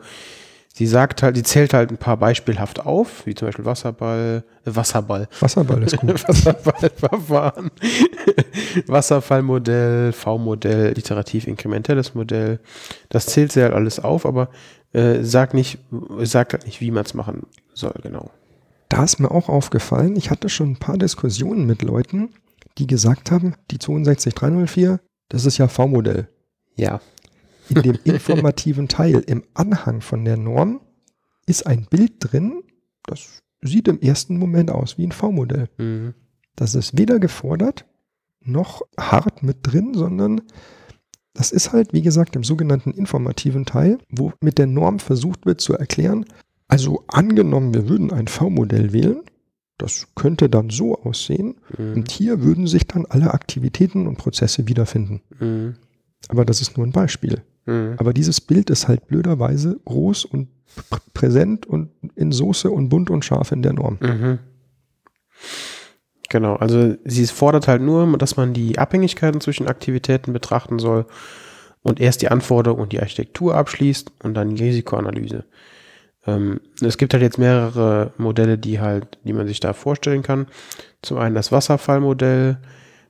Sie 0.75 0.87
sagt 0.87 1.21
halt, 1.21 1.35
sie 1.35 1.43
zählt 1.43 1.71
halt 1.75 1.91
ein 1.91 1.97
paar 1.97 2.17
beispielhaft 2.17 2.83
auf, 2.83 3.27
wie 3.27 3.35
zum 3.35 3.47
Beispiel 3.47 3.63
Wasserball, 3.63 4.43
äh, 4.65 4.75
Wasserball. 4.75 5.27
Wasserball 5.39 5.83
ist 5.83 5.97
gut. 5.97 6.27
Wasserballverfahren, 6.27 7.69
Wasserfallmodell, 8.87 10.11
V-Modell, 10.13 10.97
iterativ-inkrementelles 10.97 12.15
Modell. 12.15 12.59
Das 13.09 13.27
zählt 13.27 13.51
sie 13.51 13.61
halt 13.61 13.73
alles 13.73 13.99
auf, 13.99 14.25
aber 14.25 14.49
äh, 14.93 15.21
sagt 15.21 15.53
nicht, 15.53 15.77
sagt 16.21 16.53
halt 16.53 16.65
nicht, 16.65 16.81
wie 16.81 16.89
man 16.89 17.05
es 17.05 17.13
machen 17.13 17.45
soll, 17.75 17.93
genau. 18.01 18.31
Da 18.89 19.03
ist 19.03 19.19
mir 19.19 19.29
auch 19.29 19.49
aufgefallen, 19.49 20.15
ich 20.15 20.31
hatte 20.31 20.49
schon 20.49 20.71
ein 20.71 20.77
paar 20.77 20.97
Diskussionen 20.97 21.67
mit 21.67 21.83
Leuten, 21.83 22.29
die 22.77 22.87
gesagt 22.87 23.31
haben, 23.31 23.55
die 23.71 23.77
62304, 23.77 24.99
das 25.29 25.45
ist 25.45 25.57
ja 25.57 25.67
V-Modell. 25.67 26.29
Ja 26.75 26.99
in 27.69 27.81
dem 27.81 27.99
informativen 28.03 28.87
Teil 28.87 29.23
im 29.25 29.43
Anhang 29.53 30.01
von 30.01 30.25
der 30.25 30.37
Norm 30.37 30.81
ist 31.45 31.67
ein 31.67 31.85
Bild 31.89 32.13
drin, 32.19 32.63
das 33.05 33.41
sieht 33.61 33.87
im 33.87 33.99
ersten 33.99 34.37
Moment 34.37 34.71
aus 34.71 34.97
wie 34.97 35.05
ein 35.05 35.11
V-Modell. 35.11 35.69
Mhm. 35.77 36.13
Das 36.55 36.75
ist 36.75 36.97
weder 36.97 37.19
gefordert 37.19 37.85
noch 38.45 38.81
hart 38.99 39.41
mit 39.41 39.59
drin, 39.61 39.93
sondern 39.93 40.41
das 41.33 41.51
ist 41.51 41.71
halt, 41.71 41.93
wie 41.93 42.01
gesagt, 42.01 42.35
im 42.35 42.43
sogenannten 42.43 42.91
informativen 42.91 43.65
Teil, 43.65 43.99
wo 44.09 44.33
mit 44.41 44.57
der 44.57 44.67
Norm 44.67 44.99
versucht 44.99 45.45
wird 45.45 45.61
zu 45.61 45.73
erklären, 45.73 46.25
also 46.67 47.03
angenommen, 47.07 47.73
wir 47.73 47.87
würden 47.87 48.11
ein 48.11 48.27
V-Modell 48.27 48.91
wählen, 48.93 49.21
das 49.77 50.07
könnte 50.15 50.49
dann 50.49 50.69
so 50.69 50.95
aussehen 51.01 51.55
mhm. 51.77 51.93
und 51.93 52.11
hier 52.11 52.41
würden 52.41 52.67
sich 52.67 52.87
dann 52.87 53.05
alle 53.05 53.33
Aktivitäten 53.33 54.07
und 54.07 54.17
Prozesse 54.17 54.67
wiederfinden. 54.67 55.21
Mhm. 55.39 55.75
Aber 56.29 56.45
das 56.45 56.61
ist 56.61 56.77
nur 56.77 56.85
ein 56.85 56.91
Beispiel. 56.91 57.41
Mhm. 57.65 57.95
Aber 57.97 58.13
dieses 58.13 58.41
Bild 58.41 58.69
ist 58.69 58.87
halt 58.87 59.07
blöderweise 59.07 59.79
groß 59.85 60.25
und 60.25 60.49
präsent 61.13 61.65
und 61.65 61.91
in 62.15 62.31
Soße 62.31 62.69
und 62.69 62.89
bunt 62.89 63.09
und 63.09 63.25
scharf 63.25 63.51
in 63.51 63.61
der 63.61 63.73
Norm. 63.73 63.97
Mhm. 64.01 64.39
Genau, 66.29 66.55
also 66.55 66.95
sie 67.05 67.27
fordert 67.27 67.67
halt 67.67 67.81
nur, 67.81 68.17
dass 68.17 68.37
man 68.37 68.53
die 68.53 68.79
Abhängigkeiten 68.79 69.39
zwischen 69.39 69.67
Aktivitäten 69.67 70.33
betrachten 70.33 70.79
soll 70.79 71.05
und 71.83 71.99
erst 71.99 72.21
die 72.21 72.29
Anforderungen 72.29 72.81
und 72.81 72.91
die 72.91 72.99
Architektur 72.99 73.55
abschließt 73.55 74.11
und 74.23 74.33
dann 74.33 74.55
die 74.55 74.63
Risikoanalyse. 74.63 75.45
Ähm, 76.25 76.61
es 76.81 76.97
gibt 76.97 77.13
halt 77.13 77.23
jetzt 77.23 77.37
mehrere 77.37 78.13
Modelle, 78.17 78.57
die 78.57 78.79
halt, 78.79 79.17
die 79.23 79.33
man 79.33 79.47
sich 79.47 79.59
da 79.59 79.73
vorstellen 79.73 80.23
kann. 80.23 80.47
Zum 81.01 81.17
einen 81.17 81.35
das 81.35 81.51
Wasserfallmodell, 81.51 82.57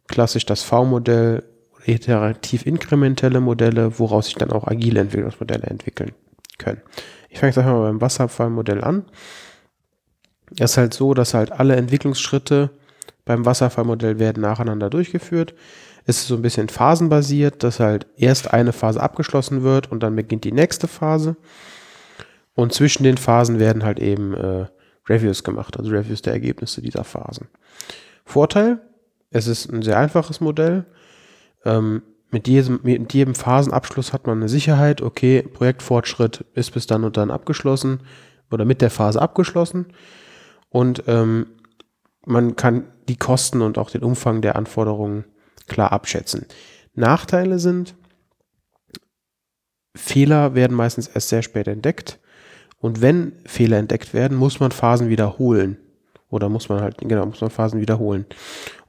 klassisch 0.07 0.45
das 0.45 0.63
V-Modell 0.63 1.43
iterativ 1.85 2.65
inkrementelle 2.65 3.41
Modelle, 3.41 3.99
woraus 3.99 4.25
sich 4.25 4.35
dann 4.35 4.51
auch 4.51 4.67
agile 4.67 5.01
Entwicklungsmodelle 5.01 5.63
entwickeln 5.63 6.13
können. 6.57 6.81
Ich 7.29 7.39
fange 7.39 7.49
jetzt 7.49 7.57
einfach 7.57 7.73
mal 7.73 7.87
beim 7.87 8.01
Wasserfallmodell 8.01 8.83
an. 8.83 9.05
Es 10.57 10.71
ist 10.71 10.77
halt 10.77 10.93
so, 10.93 11.13
dass 11.13 11.33
halt 11.33 11.51
alle 11.51 11.75
Entwicklungsschritte 11.75 12.69
beim 13.25 13.45
Wasserfallmodell 13.45 14.19
werden 14.19 14.41
nacheinander 14.41 14.89
durchgeführt. 14.89 15.53
Es 16.05 16.19
ist 16.19 16.27
so 16.27 16.35
ein 16.35 16.41
bisschen 16.41 16.69
phasenbasiert, 16.69 17.63
dass 17.63 17.79
halt 17.79 18.07
erst 18.17 18.53
eine 18.53 18.73
Phase 18.73 19.01
abgeschlossen 19.01 19.63
wird 19.63 19.91
und 19.91 20.03
dann 20.03 20.15
beginnt 20.15 20.43
die 20.43 20.51
nächste 20.51 20.87
Phase. 20.87 21.37
Und 22.55 22.73
zwischen 22.73 23.03
den 23.03 23.17
Phasen 23.17 23.59
werden 23.59 23.83
halt 23.83 23.99
eben 23.99 24.33
äh, 24.33 24.67
Reviews 25.09 25.43
gemacht, 25.43 25.77
also 25.77 25.91
Reviews 25.91 26.21
der 26.21 26.33
Ergebnisse 26.33 26.81
dieser 26.81 27.03
Phasen. 27.03 27.47
Vorteil, 28.25 28.79
Es 29.31 29.47
ist 29.47 29.71
ein 29.71 29.81
sehr 29.81 29.97
einfaches 29.97 30.39
Modell. 30.39 30.85
Ähm, 31.65 32.03
mit, 32.31 32.47
jedem, 32.47 32.79
mit 32.83 33.13
jedem 33.13 33.35
Phasenabschluss 33.35 34.13
hat 34.13 34.27
man 34.27 34.37
eine 34.37 34.49
Sicherheit, 34.49 35.01
okay, 35.01 35.41
Projektfortschritt 35.41 36.45
ist 36.53 36.71
bis 36.71 36.87
dann 36.87 37.03
und 37.03 37.17
dann 37.17 37.31
abgeschlossen 37.31 38.01
oder 38.51 38.65
mit 38.65 38.81
der 38.81 38.91
Phase 38.91 39.21
abgeschlossen. 39.21 39.87
Und 40.69 41.03
ähm, 41.07 41.47
man 42.25 42.55
kann 42.55 42.85
die 43.07 43.17
Kosten 43.17 43.61
und 43.61 43.77
auch 43.77 43.89
den 43.89 44.03
Umfang 44.03 44.41
der 44.41 44.55
Anforderungen 44.55 45.25
klar 45.67 45.91
abschätzen. 45.91 46.45
Nachteile 46.93 47.59
sind, 47.59 47.95
Fehler 49.95 50.55
werden 50.55 50.75
meistens 50.75 51.07
erst 51.07 51.29
sehr 51.29 51.41
spät 51.41 51.67
entdeckt. 51.67 52.19
Und 52.83 52.99
wenn 52.99 53.31
Fehler 53.45 53.77
entdeckt 53.77 54.13
werden, 54.13 54.37
muss 54.37 54.59
man 54.59 54.71
Phasen 54.71 55.07
wiederholen. 55.07 55.77
Oder 56.29 56.49
muss 56.49 56.67
man 56.67 56.81
halt, 56.81 56.97
genau, 56.97 57.25
muss 57.25 57.39
man 57.39 57.49
Phasen 57.49 57.79
wiederholen. 57.79 58.25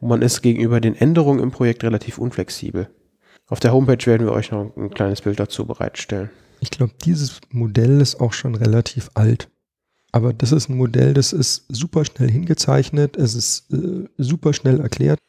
Und 0.00 0.08
man 0.08 0.20
ist 0.20 0.42
gegenüber 0.42 0.80
den 0.80 0.96
Änderungen 0.96 1.38
im 1.38 1.52
Projekt 1.52 1.84
relativ 1.84 2.18
unflexibel. 2.18 2.90
Auf 3.46 3.60
der 3.60 3.72
Homepage 3.72 4.04
werden 4.04 4.26
wir 4.26 4.32
euch 4.32 4.50
noch 4.50 4.76
ein 4.76 4.90
kleines 4.90 5.20
Bild 5.20 5.38
dazu 5.38 5.64
bereitstellen. 5.64 6.30
Ich 6.58 6.72
glaube, 6.72 6.92
dieses 7.04 7.40
Modell 7.50 8.00
ist 8.00 8.20
auch 8.20 8.32
schon 8.32 8.56
relativ 8.56 9.12
alt. 9.14 9.48
Aber 10.10 10.32
das 10.32 10.50
ist 10.50 10.68
ein 10.68 10.76
Modell, 10.76 11.14
das 11.14 11.32
ist 11.32 11.66
super 11.68 12.04
schnell 12.04 12.32
hingezeichnet, 12.32 13.16
es 13.16 13.36
ist 13.36 13.72
äh, 13.72 14.08
super 14.18 14.54
schnell 14.54 14.80
erklärt. 14.80 15.20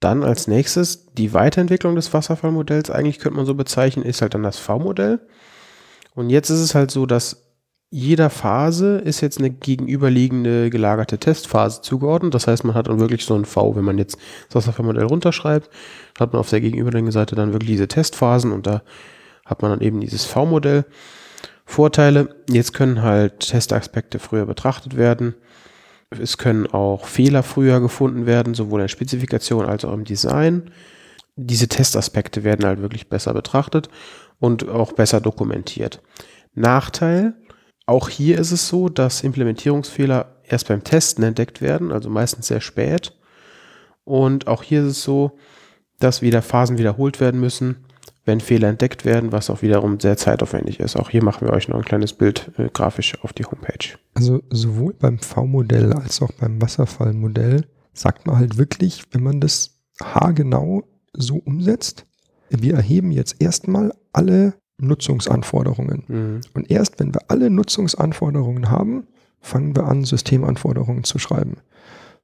Dann 0.00 0.24
als 0.24 0.48
nächstes 0.48 1.06
die 1.14 1.34
Weiterentwicklung 1.34 1.94
des 1.94 2.12
Wasserfallmodells, 2.12 2.90
eigentlich 2.90 3.20
könnte 3.20 3.36
man 3.36 3.46
so 3.46 3.54
bezeichnen, 3.54 4.04
ist 4.04 4.22
halt 4.22 4.34
dann 4.34 4.42
das 4.42 4.58
V-Modell. 4.58 5.20
Und 6.16 6.30
jetzt 6.30 6.50
ist 6.50 6.58
es 6.58 6.74
halt 6.74 6.90
so, 6.90 7.06
dass 7.06 7.45
jeder 7.90 8.30
Phase 8.30 8.98
ist 8.98 9.20
jetzt 9.20 9.38
eine 9.38 9.50
gegenüberliegende 9.50 10.70
gelagerte 10.70 11.18
Testphase 11.18 11.82
zugeordnet. 11.82 12.34
Das 12.34 12.46
heißt, 12.46 12.64
man 12.64 12.74
hat 12.74 12.88
dann 12.88 12.98
wirklich 12.98 13.24
so 13.24 13.34
ein 13.34 13.44
V, 13.44 13.76
wenn 13.76 13.84
man 13.84 13.98
jetzt 13.98 14.18
das 14.48 14.56
Wasserfallmodell 14.56 15.04
runterschreibt, 15.04 15.70
hat 16.18 16.32
man 16.32 16.40
auf 16.40 16.50
der 16.50 16.60
gegenüberliegenden 16.60 17.12
Seite 17.12 17.36
dann 17.36 17.52
wirklich 17.52 17.70
diese 17.70 17.88
Testphasen 17.88 18.52
und 18.52 18.66
da 18.66 18.82
hat 19.44 19.62
man 19.62 19.70
dann 19.70 19.80
eben 19.80 20.00
dieses 20.00 20.24
V-Modell. 20.24 20.84
Vorteile, 21.64 22.36
jetzt 22.50 22.74
können 22.74 23.02
halt 23.02 23.40
Testaspekte 23.40 24.18
früher 24.18 24.46
betrachtet 24.46 24.96
werden. 24.96 25.34
Es 26.10 26.38
können 26.38 26.66
auch 26.66 27.06
Fehler 27.06 27.42
früher 27.42 27.80
gefunden 27.80 28.26
werden, 28.26 28.54
sowohl 28.54 28.80
in 28.80 28.84
der 28.84 28.88
Spezifikation 28.88 29.66
als 29.66 29.84
auch 29.84 29.92
im 29.92 30.04
Design. 30.04 30.70
Diese 31.36 31.68
Testaspekte 31.68 32.44
werden 32.44 32.64
halt 32.64 32.80
wirklich 32.80 33.08
besser 33.08 33.34
betrachtet 33.34 33.88
und 34.38 34.68
auch 34.68 34.92
besser 34.92 35.20
dokumentiert. 35.20 36.02
Nachteil, 36.54 37.34
auch 37.86 38.08
hier 38.08 38.38
ist 38.38 38.52
es 38.52 38.68
so, 38.68 38.88
dass 38.88 39.22
Implementierungsfehler 39.22 40.36
erst 40.44 40.68
beim 40.68 40.84
Testen 40.84 41.24
entdeckt 41.24 41.60
werden, 41.60 41.92
also 41.92 42.10
meistens 42.10 42.48
sehr 42.48 42.60
spät. 42.60 43.12
Und 44.04 44.46
auch 44.46 44.62
hier 44.62 44.82
ist 44.82 44.88
es 44.88 45.02
so, 45.02 45.38
dass 45.98 46.22
wieder 46.22 46.42
Phasen 46.42 46.78
wiederholt 46.78 47.20
werden 47.20 47.40
müssen 47.40 47.86
wenn 48.26 48.40
Fehler 48.40 48.68
entdeckt 48.68 49.04
werden, 49.04 49.32
was 49.32 49.48
auch 49.48 49.62
wiederum 49.62 50.00
sehr 50.00 50.16
zeitaufwendig 50.16 50.80
ist. 50.80 50.96
Auch 50.96 51.08
hier 51.08 51.22
machen 51.22 51.46
wir 51.46 51.54
euch 51.54 51.68
noch 51.68 51.76
ein 51.76 51.84
kleines 51.84 52.12
Bild 52.12 52.50
äh, 52.58 52.68
grafisch 52.70 53.14
auf 53.22 53.32
die 53.32 53.44
Homepage. 53.44 53.96
Also 54.14 54.42
sowohl 54.50 54.94
beim 54.94 55.18
V-Modell 55.18 55.92
als 55.92 56.20
auch 56.20 56.32
beim 56.32 56.60
Wasserfallmodell 56.60 57.66
sagt 57.94 58.26
man 58.26 58.36
halt 58.36 58.58
wirklich, 58.58 59.04
wenn 59.12 59.22
man 59.22 59.40
das 59.40 59.78
haargenau 60.02 60.82
so 61.12 61.36
umsetzt, 61.36 62.04
wir 62.50 62.74
erheben 62.74 63.12
jetzt 63.12 63.40
erstmal 63.40 63.94
alle 64.12 64.54
Nutzungsanforderungen. 64.78 66.04
Mhm. 66.06 66.40
Und 66.54 66.70
erst 66.70 66.98
wenn 67.00 67.14
wir 67.14 67.22
alle 67.28 67.50
Nutzungsanforderungen 67.50 68.70
haben, 68.70 69.06
fangen 69.40 69.74
wir 69.76 69.84
an, 69.84 70.04
Systemanforderungen 70.04 71.04
zu 71.04 71.18
schreiben. 71.18 71.58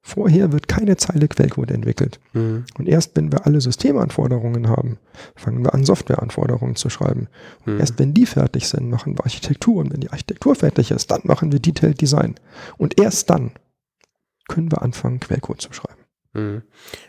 Vorher 0.04 0.50
wird 0.50 0.66
keine 0.66 0.96
Zeile 0.96 1.28
Quellcode 1.28 1.70
entwickelt. 1.70 2.18
Mhm. 2.32 2.64
Und 2.76 2.88
erst 2.88 3.14
wenn 3.14 3.30
wir 3.30 3.46
alle 3.46 3.60
Systemanforderungen 3.60 4.68
haben, 4.68 4.98
fangen 5.36 5.64
wir 5.64 5.74
an, 5.74 5.84
Softwareanforderungen 5.84 6.74
zu 6.74 6.90
schreiben. 6.90 7.28
Und 7.64 7.74
mhm. 7.74 7.80
erst 7.80 8.00
wenn 8.00 8.12
die 8.12 8.26
fertig 8.26 8.68
sind, 8.68 8.90
machen 8.90 9.16
wir 9.16 9.24
Architektur. 9.24 9.76
Und 9.76 9.92
wenn 9.92 10.00
die 10.00 10.10
Architektur 10.10 10.56
fertig 10.56 10.90
ist, 10.90 11.10
dann 11.12 11.20
machen 11.22 11.52
wir 11.52 11.60
Detailed 11.60 12.00
Design. 12.00 12.34
Und 12.78 13.00
erst 13.00 13.30
dann 13.30 13.52
können 14.48 14.72
wir 14.72 14.82
anfangen, 14.82 15.20
Quellcode 15.20 15.60
zu 15.60 15.72
schreiben. 15.72 16.02
Mhm. 16.34 16.62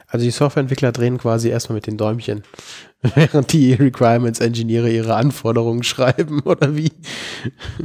Also 0.08 0.26
die 0.26 0.32
Softwareentwickler 0.32 0.92
drehen 0.92 1.18
quasi 1.18 1.50
erstmal 1.50 1.78
mit 1.78 1.88
den 1.88 1.98
Däumchen, 1.98 2.44
während 3.16 3.52
die 3.54 3.74
Requirements 3.74 4.40
Engineere 4.40 4.90
ihre 4.90 5.16
Anforderungen 5.16 5.84
schreiben, 5.84 6.40
oder 6.46 6.76
wie? 6.76 6.92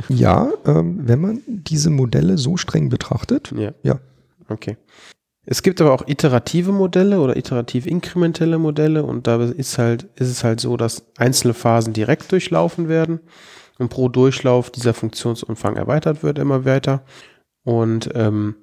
Ja, 0.08 0.50
ähm, 0.64 1.00
wenn 1.02 1.20
man 1.20 1.42
diese 1.46 1.90
Modelle 1.90 2.38
so 2.38 2.56
streng 2.56 2.88
betrachtet, 2.88 3.52
ja. 3.56 3.72
ja. 3.82 4.00
Okay. 4.48 4.76
Es 5.44 5.62
gibt 5.62 5.80
aber 5.80 5.92
auch 5.92 6.06
iterative 6.06 6.72
Modelle 6.72 7.20
oder 7.20 7.36
iterativ 7.36 7.86
inkrementelle 7.86 8.58
Modelle 8.58 9.02
und 9.02 9.26
da 9.26 9.42
ist 9.42 9.78
halt, 9.78 10.06
ist 10.16 10.28
es 10.28 10.44
halt 10.44 10.60
so, 10.60 10.76
dass 10.76 11.06
einzelne 11.16 11.54
Phasen 11.54 11.94
direkt 11.94 12.30
durchlaufen 12.30 12.88
werden 12.88 13.20
und 13.78 13.88
pro 13.88 14.08
Durchlauf 14.08 14.70
dieser 14.70 14.92
Funktionsumfang 14.92 15.76
erweitert 15.76 16.22
wird 16.22 16.38
immer 16.38 16.64
weiter. 16.64 17.02
Und 17.64 18.10
ähm, 18.14 18.56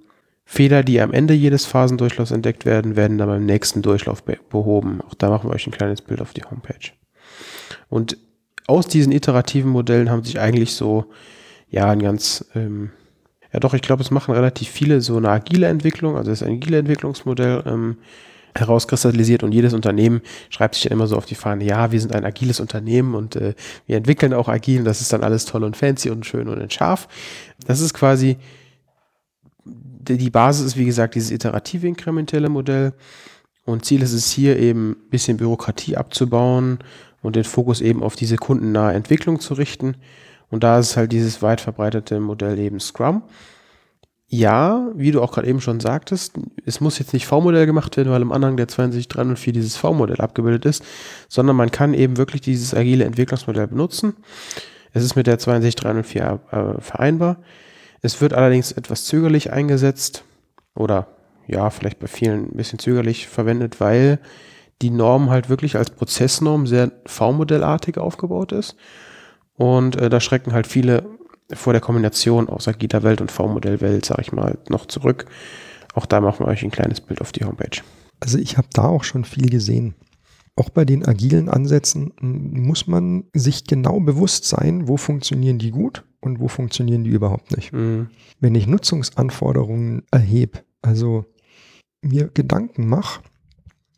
Fehler, 0.46 0.84
die 0.84 1.02
am 1.02 1.12
Ende 1.12 1.34
jedes 1.34 1.66
Phasendurchlaufs 1.66 2.32
entdeckt 2.32 2.66
werden, 2.66 2.96
werden 2.96 3.18
dann 3.18 3.28
beim 3.28 3.46
nächsten 3.46 3.82
Durchlauf 3.82 4.24
be 4.24 4.38
behoben. 4.50 5.02
Auch 5.02 5.16
da 5.16 5.30
machen 5.30 5.50
wir 5.50 5.56
euch 5.56 5.66
ein 5.68 5.72
kleines 5.72 6.02
Bild 6.02 6.22
auf 6.22 6.34
die 6.34 6.44
Homepage. 6.44 6.92
Und 7.90 8.18
aus 8.68 8.88
diesen 8.88 9.12
iterativen 9.12 9.72
Modellen 9.72 10.10
haben 10.10 10.24
sich 10.24 10.40
eigentlich 10.40 10.74
so, 10.74 11.06
ja, 11.70 11.90
ein 11.90 12.02
ganz 12.02 12.46
ähm, 12.56 12.92
ja, 13.56 13.62
doch, 13.62 13.74
ich 13.74 13.82
glaube, 13.82 14.04
es 14.04 14.12
machen 14.12 14.34
relativ 14.34 14.68
viele 14.68 15.00
so 15.00 15.16
eine 15.16 15.30
agile 15.30 15.68
Entwicklung, 15.68 16.18
also 16.18 16.30
das 16.30 16.44
agile 16.44 16.80
Entwicklungsmodell 16.80 17.64
ähm, 17.66 17.96
herauskristallisiert 18.54 19.44
und 19.44 19.54
jedes 19.54 19.74
Unternehmen 19.74 20.20
schreibt 20.50 20.76
sich 20.76 20.84
dann 20.84 20.92
immer 20.92 21.08
so 21.08 21.16
auf 21.16 21.26
die 21.26 21.36
Fahne, 21.36 21.64
ja, 21.64 21.94
wir 21.94 22.02
sind 22.02 22.14
ein 22.14 22.26
agiles 22.26 22.60
Unternehmen 22.60 23.16
und 23.16 23.38
äh, 23.38 23.54
wir 23.88 23.96
entwickeln 23.96 24.34
auch 24.34 24.50
agil 24.50 24.80
und 24.80 24.84
das 24.84 25.00
ist 25.00 25.14
dann 25.14 25.24
alles 25.24 25.46
toll 25.46 25.64
und 25.64 25.78
fancy 25.78 26.10
und 26.10 26.26
schön 26.26 26.50
und 26.50 26.74
scharf. 26.74 27.08
Das 27.66 27.80
ist 27.80 27.94
quasi, 27.94 28.36
die 30.06 30.30
Basis 30.30 30.66
ist 30.66 30.78
wie 30.78 30.86
gesagt 30.86 31.16
dieses 31.16 31.32
iterative 31.32 31.88
inkrementelle 31.88 32.50
Modell 32.50 32.94
und 33.66 33.86
Ziel 33.86 34.02
ist 34.02 34.14
es 34.14 34.32
hier 34.32 34.58
eben 34.58 34.92
ein 34.92 35.10
bisschen 35.10 35.38
Bürokratie 35.38 35.98
abzubauen 35.98 36.80
und 37.22 37.36
den 37.36 37.44
Fokus 37.44 37.82
eben 37.82 38.04
auf 38.04 38.16
diese 38.16 38.38
kundennahe 38.38 38.94
Entwicklung 38.94 39.40
zu 39.40 39.56
richten 39.56 39.96
und 40.50 40.64
da 40.64 40.80
ist 40.80 40.98
halt 40.98 41.12
dieses 41.12 41.42
weit 41.42 41.62
verbreitete 41.62 42.20
Modell 42.20 42.60
eben 42.60 42.80
Scrum. 42.80 43.24
Ja, 44.28 44.90
wie 44.96 45.12
du 45.12 45.22
auch 45.22 45.32
gerade 45.32 45.48
eben 45.48 45.62
schon 45.62 45.80
sagtest, 45.80 46.34
es 46.66 46.82
muss 46.82 46.98
jetzt 46.98 47.14
nicht 47.14 47.28
V-Modell 47.28 47.68
gemacht 47.68 47.96
werden, 47.96 48.12
weil 48.12 48.24
im 48.24 48.32
Anhang 48.32 48.58
der 48.58 48.68
22304 48.68 49.54
dieses 49.54 49.78
V-Modell 49.78 50.20
abgebildet 50.20 50.66
ist, 50.66 50.84
sondern 51.30 51.56
man 51.56 51.70
kann 51.70 51.94
eben 51.94 52.18
wirklich 52.18 52.42
dieses 52.42 52.74
agile 52.74 53.06
Entwicklungsmodell 53.06 53.68
benutzen. 53.68 54.16
Es 54.94 55.04
ist 55.04 55.16
mit 55.16 55.28
der 55.28 55.38
22304 55.38 56.40
äh, 56.52 56.82
vereinbar. 56.82 57.38
Es 58.06 58.22
wird 58.22 58.34
allerdings 58.34 58.72
etwas 58.72 59.06
zögerlich 59.06 59.52
eingesetzt 59.52 60.24
oder 60.76 61.08
ja, 61.48 61.70
vielleicht 61.72 62.00
bei 62.00 62.08
vielen 62.08 62.52
ein 62.52 62.58
bisschen 62.58 62.78
zögerlich 62.78 63.28
verwendet, 63.28 63.80
weil 63.80 64.20
die 64.82 64.92
Norm 64.92 65.32
halt 65.32 65.50
wirklich 65.50 65.76
als 65.76 65.90
Prozessnorm 65.90 66.68
sehr 66.68 66.92
V-Modellartig 67.08 67.98
aufgebaut 67.98 68.52
ist 68.52 68.76
und 69.56 69.96
äh, 69.96 70.10
da 70.10 70.20
schrecken 70.20 70.54
halt 70.54 70.68
viele 70.68 71.04
vor 71.52 71.74
der 71.74 71.82
Kombination 71.82 72.48
aus 72.48 72.68
agiler 72.68 73.02
Welt 73.02 73.22
und 73.22 73.32
V-Modell-Welt, 73.32 74.06
sag 74.06 74.20
ich 74.20 74.32
mal, 74.32 74.58
noch 74.70 74.86
zurück. 74.86 75.26
Auch 75.96 76.06
da 76.06 76.22
machen 76.22 76.46
wir 76.46 76.52
euch 76.52 76.64
ein 76.64 76.72
kleines 76.72 77.02
Bild 77.02 77.22
auf 77.22 77.32
die 77.32 77.46
Homepage. 77.46 77.82
Also 78.20 78.38
ich 78.38 78.58
habe 78.58 78.68
da 78.74 78.84
auch 78.84 79.04
schon 79.04 79.26
viel 79.26 79.50
gesehen. 79.50 79.96
Auch 80.58 80.70
bei 80.70 80.86
den 80.86 81.06
agilen 81.06 81.50
Ansätzen 81.50 82.14
muss 82.22 82.88
man 82.88 83.26
sich 83.34 83.66
genau 83.66 84.00
bewusst 84.00 84.46
sein, 84.46 84.88
wo 84.88 84.96
funktionieren 84.96 85.60
die 85.60 85.72
gut 85.72 86.06
und 86.22 86.40
wo 86.40 86.48
funktionieren 86.48 87.04
die 87.04 87.10
überhaupt 87.10 87.56
nicht. 87.56 87.74
Mhm. 87.74 88.08
Wenn 88.40 88.56
ich 88.56 88.66
Nutzungsanforderungen 88.66 90.04
erhebe, 90.12 90.60
also 90.82 91.26
mir 92.02 92.30
Gedanken 92.34 92.88
mache, 92.88 93.22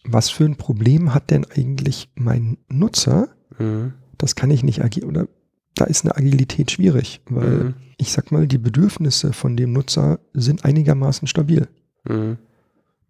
was 0.03 0.29
für 0.29 0.45
ein 0.45 0.55
Problem 0.55 1.13
hat 1.13 1.29
denn 1.29 1.45
eigentlich 1.45 2.09
mein 2.15 2.57
Nutzer, 2.69 3.29
mhm. 3.59 3.93
das 4.17 4.35
kann 4.35 4.49
ich 4.49 4.63
nicht 4.63 4.83
agieren 4.83 5.09
oder 5.09 5.27
da 5.75 5.85
ist 5.85 6.05
eine 6.05 6.17
Agilität 6.17 6.71
schwierig, 6.71 7.21
weil 7.29 7.49
mhm. 7.49 7.73
ich 7.97 8.11
sag 8.11 8.31
mal, 8.31 8.47
die 8.47 8.57
Bedürfnisse 8.57 9.31
von 9.31 9.55
dem 9.55 9.73
Nutzer 9.73 10.19
sind 10.33 10.65
einigermaßen 10.65 11.27
stabil. 11.27 11.67
Mhm. 12.07 12.37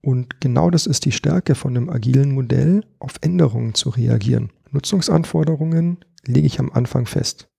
Und 0.02 0.40
genau 0.42 0.70
das 0.70 0.86
ist 0.86 1.06
die 1.06 1.12
Stärke 1.12 1.56
von 1.56 1.76
einem 1.76 1.90
agilen 1.90 2.32
Modell, 2.32 2.84
auf 3.00 3.16
Änderungen 3.22 3.74
zu 3.74 3.90
reagieren. 3.90 4.52
Nutzungsanforderungen 4.72 5.98
lege 6.26 6.48
ich 6.48 6.60
am 6.60 6.72
Anfang 6.72 7.06
fest. 7.06 7.50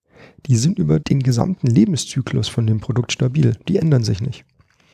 Die 0.46 0.56
sind 0.56 0.78
über 0.78 1.00
den 1.00 1.20
gesamten 1.20 1.66
Lebenszyklus 1.66 2.48
von 2.48 2.66
dem 2.66 2.80
Produkt 2.80 3.12
stabil. 3.12 3.56
Die 3.68 3.76
ändern 3.76 4.04
sich 4.04 4.20
nicht. 4.20 4.44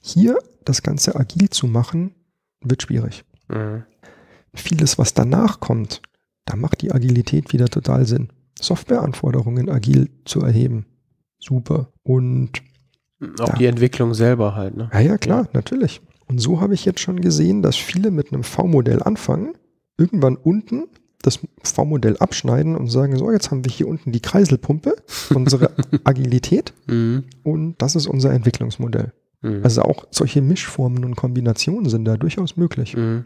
Hier 0.01 0.39
das 0.65 0.83
Ganze 0.83 1.17
agil 1.17 1.51
zu 1.51 1.67
machen, 1.67 2.15
wird 2.61 2.83
schwierig. 2.83 3.25
Mhm. 3.49 3.85
Vieles, 4.55 4.99
was 4.99 5.15
danach 5.15 5.61
kommt, 5.61 6.01
da 6.45 6.57
macht 6.57 6.83
die 6.83 6.93
Agilität 6.93 7.53
wieder 7.53 7.69
total 7.69 8.07
Sinn. 8.07 8.29
Softwareanforderungen 8.61 9.69
agil 9.69 10.11
zu 10.25 10.41
erheben. 10.41 10.87
Super. 11.39 11.89
Und 12.03 12.63
auch 13.41 13.49
ja. 13.49 13.57
die 13.57 13.67
Entwicklung 13.67 14.15
selber 14.15 14.55
halt, 14.55 14.77
ne? 14.77 14.91
Ja, 14.93 15.01
ja, 15.01 15.19
klar, 15.19 15.49
natürlich. 15.53 16.01
Und 16.27 16.39
so 16.39 16.61
habe 16.61 16.75
ich 16.75 16.85
jetzt 16.85 17.01
schon 17.01 17.21
gesehen, 17.21 17.63
dass 17.63 17.77
viele 17.77 18.11
mit 18.11 18.33
einem 18.33 18.45
V-Modell 18.45 19.03
anfangen, 19.03 19.55
irgendwann 19.99 20.37
unten 20.37 20.85
das 21.23 21.39
V-Modell 21.63 22.17
abschneiden 22.19 22.77
und 22.77 22.89
sagen, 22.89 23.17
so, 23.17 23.31
jetzt 23.31 23.51
haben 23.51 23.65
wir 23.65 23.73
hier 23.73 23.89
unten 23.89 24.13
die 24.13 24.21
Kreiselpumpe, 24.21 24.97
unsere 25.35 25.71
Agilität 26.05 26.73
Mhm. 26.87 27.25
und 27.43 27.77
das 27.81 27.97
ist 27.97 28.07
unser 28.07 28.31
Entwicklungsmodell. 28.33 29.13
Mhm. 29.41 29.61
Also 29.63 29.83
auch 29.83 30.07
solche 30.11 30.43
Mischformen 30.43 31.05
und 31.05 31.17
Kombinationen 31.17 31.89
sind 31.89 32.05
da 32.05 32.17
durchaus 32.17 32.57
möglich. 32.57 32.97
Mhm. 32.97 33.25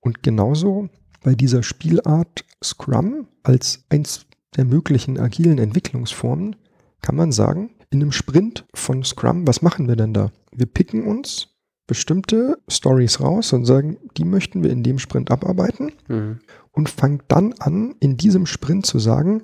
Und 0.00 0.22
genauso 0.22 0.88
bei 1.22 1.34
dieser 1.34 1.62
Spielart 1.62 2.44
Scrum 2.62 3.26
als 3.42 3.84
eins 3.88 4.26
der 4.56 4.64
möglichen 4.64 5.18
agilen 5.18 5.58
Entwicklungsformen 5.58 6.56
kann 7.02 7.14
man 7.14 7.30
sagen, 7.32 7.70
in 7.90 8.02
einem 8.02 8.12
Sprint 8.12 8.66
von 8.74 9.04
Scrum, 9.04 9.46
was 9.46 9.62
machen 9.62 9.88
wir 9.88 9.96
denn 9.96 10.12
da? 10.12 10.32
Wir 10.52 10.66
picken 10.66 11.06
uns 11.06 11.48
bestimmte 11.88 12.58
Stories 12.68 13.20
raus 13.20 13.52
und 13.52 13.64
sagen, 13.64 13.96
die 14.16 14.24
möchten 14.24 14.62
wir 14.62 14.70
in 14.70 14.84
dem 14.84 15.00
Sprint 15.00 15.32
abarbeiten 15.32 15.90
Mhm. 16.06 16.38
und 16.70 16.88
fangen 16.88 17.22
dann 17.26 17.54
an, 17.58 17.96
in 17.98 18.16
diesem 18.16 18.46
Sprint 18.46 18.86
zu 18.86 19.00
sagen, 19.00 19.42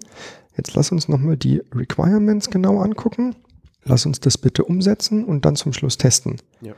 jetzt 0.57 0.74
lass 0.74 0.92
uns 0.92 1.09
nochmal 1.09 1.37
die 1.37 1.61
Requirements 1.74 2.50
genau 2.50 2.78
angucken, 2.78 3.35
lass 3.83 4.07
uns 4.07 4.20
das 4.20 4.38
bitte 4.38 4.64
umsetzen 4.64 5.24
und 5.24 5.44
dann 5.44 5.57
zum 5.57 5.72
Schluss 5.72 5.98
testen. 5.98 6.37
Ja. 6.61 6.74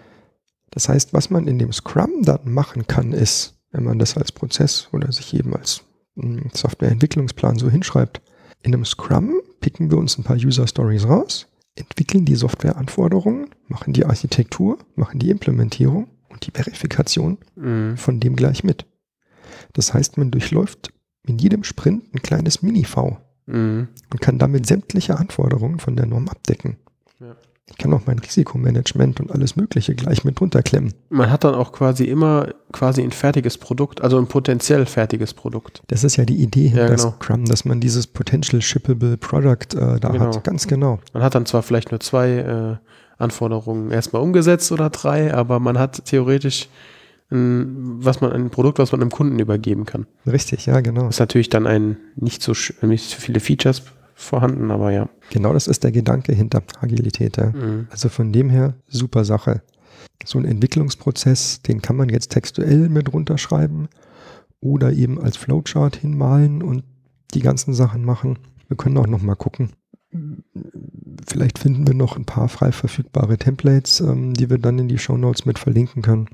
Das 0.71 0.89
heißt, 0.89 1.13
was 1.13 1.29
man 1.31 1.47
in 1.47 1.59
dem 1.59 1.73
Scrum 1.73 2.23
dann 2.23 2.51
machen 2.53 2.87
kann, 2.87 3.13
ist, 3.13 3.55
wenn 3.73 3.85
man 3.85 3.99
das 3.99 4.17
als 4.17 4.33
Prozess 4.33 4.89
oder 4.93 5.11
sich 5.13 5.35
eben 5.35 5.55
als 5.55 5.83
mh, 6.15 6.51
Softwareentwicklungsplan 6.55 7.59
so 7.59 7.69
hinschreibt, 7.69 8.21
in 8.63 8.73
einem 8.75 8.85
Scrum 8.85 9.35
picken 9.61 9.91
wir 9.91 9.99
uns 9.99 10.17
ein 10.17 10.25
paar 10.25 10.37
User 10.37 10.67
Stories 10.67 11.07
raus, 11.07 11.47
entwickeln 11.77 12.25
die 12.25 12.35
Softwareanforderungen, 12.37 13.51
machen 13.69 13.93
die 13.93 14.05
Architektur, 14.07 14.79
machen 14.95 15.19
die 15.19 15.31
Implementierung 15.31 16.09
und 16.29 16.47
die 16.47 16.51
Verifikation 16.51 17.39
Mhm. 17.55 17.97
von 17.97 18.21
dem 18.21 18.37
gleich 18.37 18.65
mit. 18.65 18.87
Das 19.73 19.95
heißt, 19.95 20.17
man 20.19 20.31
durchläuft 20.31 20.91
in 21.27 21.39
jedem 21.39 21.65
Sprint 21.65 22.05
ein 22.15 22.23
kleines 22.23 22.63
Mini-V 22.63 23.19
Mhm. 23.47 23.89
und 24.11 24.21
kann 24.21 24.39
damit 24.39 24.67
sämtliche 24.67 25.19
Anforderungen 25.19 25.79
von 25.79 25.97
der 25.97 26.07
Norm 26.07 26.29
abdecken. 26.29 26.77
Ja. 27.21 27.37
Ich 27.69 27.79
kann 27.79 27.93
auch 27.93 28.03
mein 28.07 28.19
Risikomanagement 28.21 29.19
und 29.21 29.33
alles 29.33 29.57
Mögliche 29.57 29.95
gleich 29.97 30.25
mit 30.25 30.41
runterklemmen. 30.41 30.95
Man 31.09 31.31
hat 31.31 31.43
dann 31.43 31.55
auch 31.55 31.73
quasi 31.73 32.05
immer 32.05 32.55
quasi 32.73 33.03
ein 33.03 33.11
fertiges 33.11 33.59
Produkt, 33.59 34.03
also 34.03 34.19
ein 34.19 34.29
potenziell 34.29 34.87
fertiges 34.87 35.35
Produkt. 35.35 35.83
Das 35.89 36.05
ist 36.05 36.17
ja 36.17 36.25
die 36.25 36.37
Idee 36.37 36.69
hinter 36.69 36.91
genau. 36.91 37.11
Scrum, 37.21 37.45
dass 37.45 37.65
man 37.65 37.81
dieses 37.81 38.07
Potential 38.07 38.63
Shippable 38.63 39.17
Product 39.17 39.75
äh, 39.75 39.99
da 39.99 40.09
Genau. 40.11 40.27
hat. 40.27 40.45
Ganz 40.45 40.69
genau. 40.69 41.01
Man 41.13 41.25
hat 41.25 41.35
dann 41.35 41.45
zwar 41.45 41.63
vielleicht 41.65 41.91
nur 41.91 41.99
zwei 41.99 42.29
äh, 42.39 42.77
Anforderungen 43.19 43.91
erstmal 43.91 44.23
umgesetzt 44.23 44.71
oder 44.71 44.89
drei, 44.91 45.35
aber 45.35 45.59
man 45.59 45.77
hat 45.79 46.05
theoretisch 46.05 46.69
ein, 47.31 47.97
was 48.05 48.21
man, 48.21 48.33
ein 48.33 48.51
Produkt, 48.51 48.79
was 48.79 48.93
man 48.93 49.01
einem 49.01 49.11
Kunden 49.11 49.41
übergeben 49.41 49.85
kann. 49.85 50.07
Richtig, 50.27 50.67
ja, 50.67 50.81
genau. 50.81 51.09
Ist 51.09 51.19
natürlich 51.19 51.49
dann 51.49 51.67
ein 51.67 51.97
nicht 52.15 52.43
so, 52.43 52.53
nicht 52.83 53.11
so 53.11 53.17
viele 53.19 53.41
Features 53.41 53.83
vorhanden, 54.17 54.71
aber 54.71 54.91
ja. 54.91 55.09
Genau 55.31 55.53
das 55.53 55.69
ist 55.69 55.85
der 55.85 55.93
Gedanke 55.93 56.33
hinter 56.33 56.63
Agilität. 56.81 57.37
Ja. 57.37 57.51
Mhm. 57.51 57.87
Also 57.91 58.09
von 58.09 58.33
dem 58.33 58.51
her, 58.51 58.75
super 58.89 59.25
Sache. 59.25 59.63
So 60.25 60.39
ein 60.39 60.47
Entwicklungsprozess, 60.47 61.63
den 61.63 61.83
kann 61.83 61.97
man 61.97 62.09
jetzt 62.09 62.33
textuell 62.33 62.89
mit 62.89 63.13
runterschreiben 63.13 63.89
oder 64.61 64.93
eben 64.93 65.21
als 65.21 65.37
Flowchart 65.37 65.97
hinmalen 65.97 66.63
und 66.63 66.83
die 67.35 67.41
ganzen 67.41 67.75
Sachen 67.75 68.05
machen. 68.05 68.39
Wir 68.69 68.77
können 68.77 68.97
auch 68.97 69.07
noch 69.07 69.21
mal 69.21 69.37
gucken. 69.37 69.73
Vielleicht 71.29 71.59
finden 71.59 71.87
wir 71.87 71.95
noch 71.95 72.17
ein 72.17 72.25
paar 72.25 72.49
frei 72.49 72.73
verfügbare 72.73 73.37
Templates, 73.37 74.01
ähm, 74.01 74.33
die 74.33 74.49
wir 74.49 74.59
dann 74.59 74.79
in 74.79 74.89
die 74.89 74.99
Shownotes 74.99 75.45
mit 75.45 75.59
verlinken 75.59 76.01
können. 76.01 76.29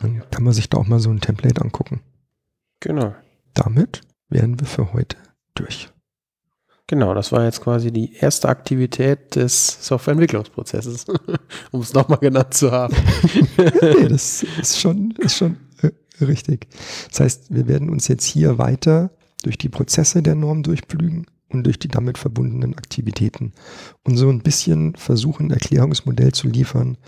Dann 0.00 0.22
kann 0.30 0.44
man 0.44 0.52
sich 0.52 0.68
da 0.68 0.76
auch 0.76 0.86
mal 0.86 1.00
so 1.00 1.10
ein 1.10 1.20
Template 1.20 1.62
angucken. 1.62 2.00
Genau. 2.80 3.14
Damit 3.54 4.02
wären 4.28 4.60
wir 4.60 4.66
für 4.66 4.92
heute 4.92 5.16
durch. 5.54 5.88
Genau, 6.88 7.14
das 7.14 7.32
war 7.32 7.44
jetzt 7.44 7.60
quasi 7.60 7.90
die 7.90 8.14
erste 8.14 8.48
Aktivität 8.48 9.34
des 9.34 9.84
Softwareentwicklungsprozesses, 9.84 11.06
um 11.72 11.80
es 11.80 11.92
nochmal 11.92 12.18
genannt 12.18 12.54
zu 12.54 12.70
haben. 12.70 12.94
nee, 13.82 14.08
das 14.08 14.44
ist 14.60 14.80
schon, 14.80 15.10
ist 15.18 15.36
schon 15.36 15.56
äh, 15.82 15.90
richtig. 16.24 16.68
Das 17.10 17.20
heißt, 17.20 17.54
wir 17.54 17.66
werden 17.66 17.90
uns 17.90 18.06
jetzt 18.06 18.24
hier 18.24 18.58
weiter 18.58 19.10
durch 19.42 19.58
die 19.58 19.68
Prozesse 19.68 20.22
der 20.22 20.36
Norm 20.36 20.62
durchpflügen 20.62 21.26
und 21.48 21.64
durch 21.64 21.80
die 21.80 21.88
damit 21.88 22.18
verbundenen 22.18 22.74
Aktivitäten 22.74 23.52
und 24.04 24.16
so 24.16 24.28
ein 24.28 24.42
bisschen 24.42 24.94
versuchen, 24.94 25.46
ein 25.46 25.52
Erklärungsmodell 25.52 26.32
zu 26.32 26.46
liefern. 26.46 26.98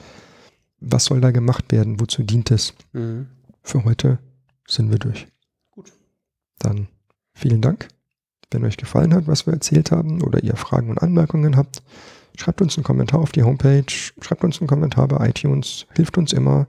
Was 0.81 1.05
soll 1.05 1.21
da 1.21 1.31
gemacht 1.31 1.71
werden? 1.71 2.01
Wozu 2.01 2.25
dient 2.25 2.51
es? 2.51 2.75
Mhm. 2.93 3.29
Für 3.62 3.85
heute 3.85 4.19
sind 4.67 4.91
wir 4.91 4.99
durch. 4.99 5.29
Gut. 5.71 5.93
Dann 6.59 6.88
vielen 7.35 7.61
Dank. 7.61 7.88
Wenn 8.51 8.65
euch 8.65 8.77
gefallen 8.77 9.13
hat, 9.15 9.27
was 9.27 9.47
wir 9.47 9.55
erzählt 9.55 9.91
haben 9.91 10.23
oder 10.23 10.43
ihr 10.43 10.57
Fragen 10.57 10.91
und 10.91 11.03
Anmerkungen 11.03 11.57
habt, 11.57 11.83
schreibt 12.37 12.63
uns 12.63 12.77
einen 12.77 12.85
Kommentar 12.85 13.21
auf 13.21 13.33
die 13.33 13.43
Homepage, 13.43 13.85
schreibt 14.21 14.45
uns 14.45 14.61
einen 14.61 14.69
Kommentar 14.69 15.09
bei 15.09 15.29
iTunes, 15.29 15.87
hilft 15.95 16.17
uns 16.17 16.33
immer. 16.33 16.67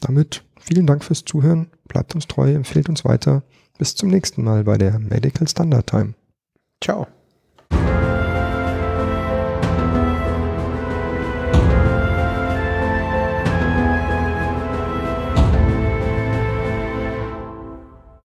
Damit 0.00 0.44
vielen 0.58 0.86
Dank 0.86 1.04
fürs 1.04 1.24
Zuhören, 1.24 1.68
bleibt 1.88 2.14
uns 2.14 2.28
treu, 2.28 2.52
empfehlt 2.52 2.88
uns 2.88 3.04
weiter. 3.04 3.42
Bis 3.78 3.96
zum 3.96 4.10
nächsten 4.10 4.44
Mal 4.44 4.64
bei 4.64 4.78
der 4.78 4.98
Medical 4.98 5.48
Standard 5.48 5.86
Time. 5.86 6.14
Ciao. 6.82 7.06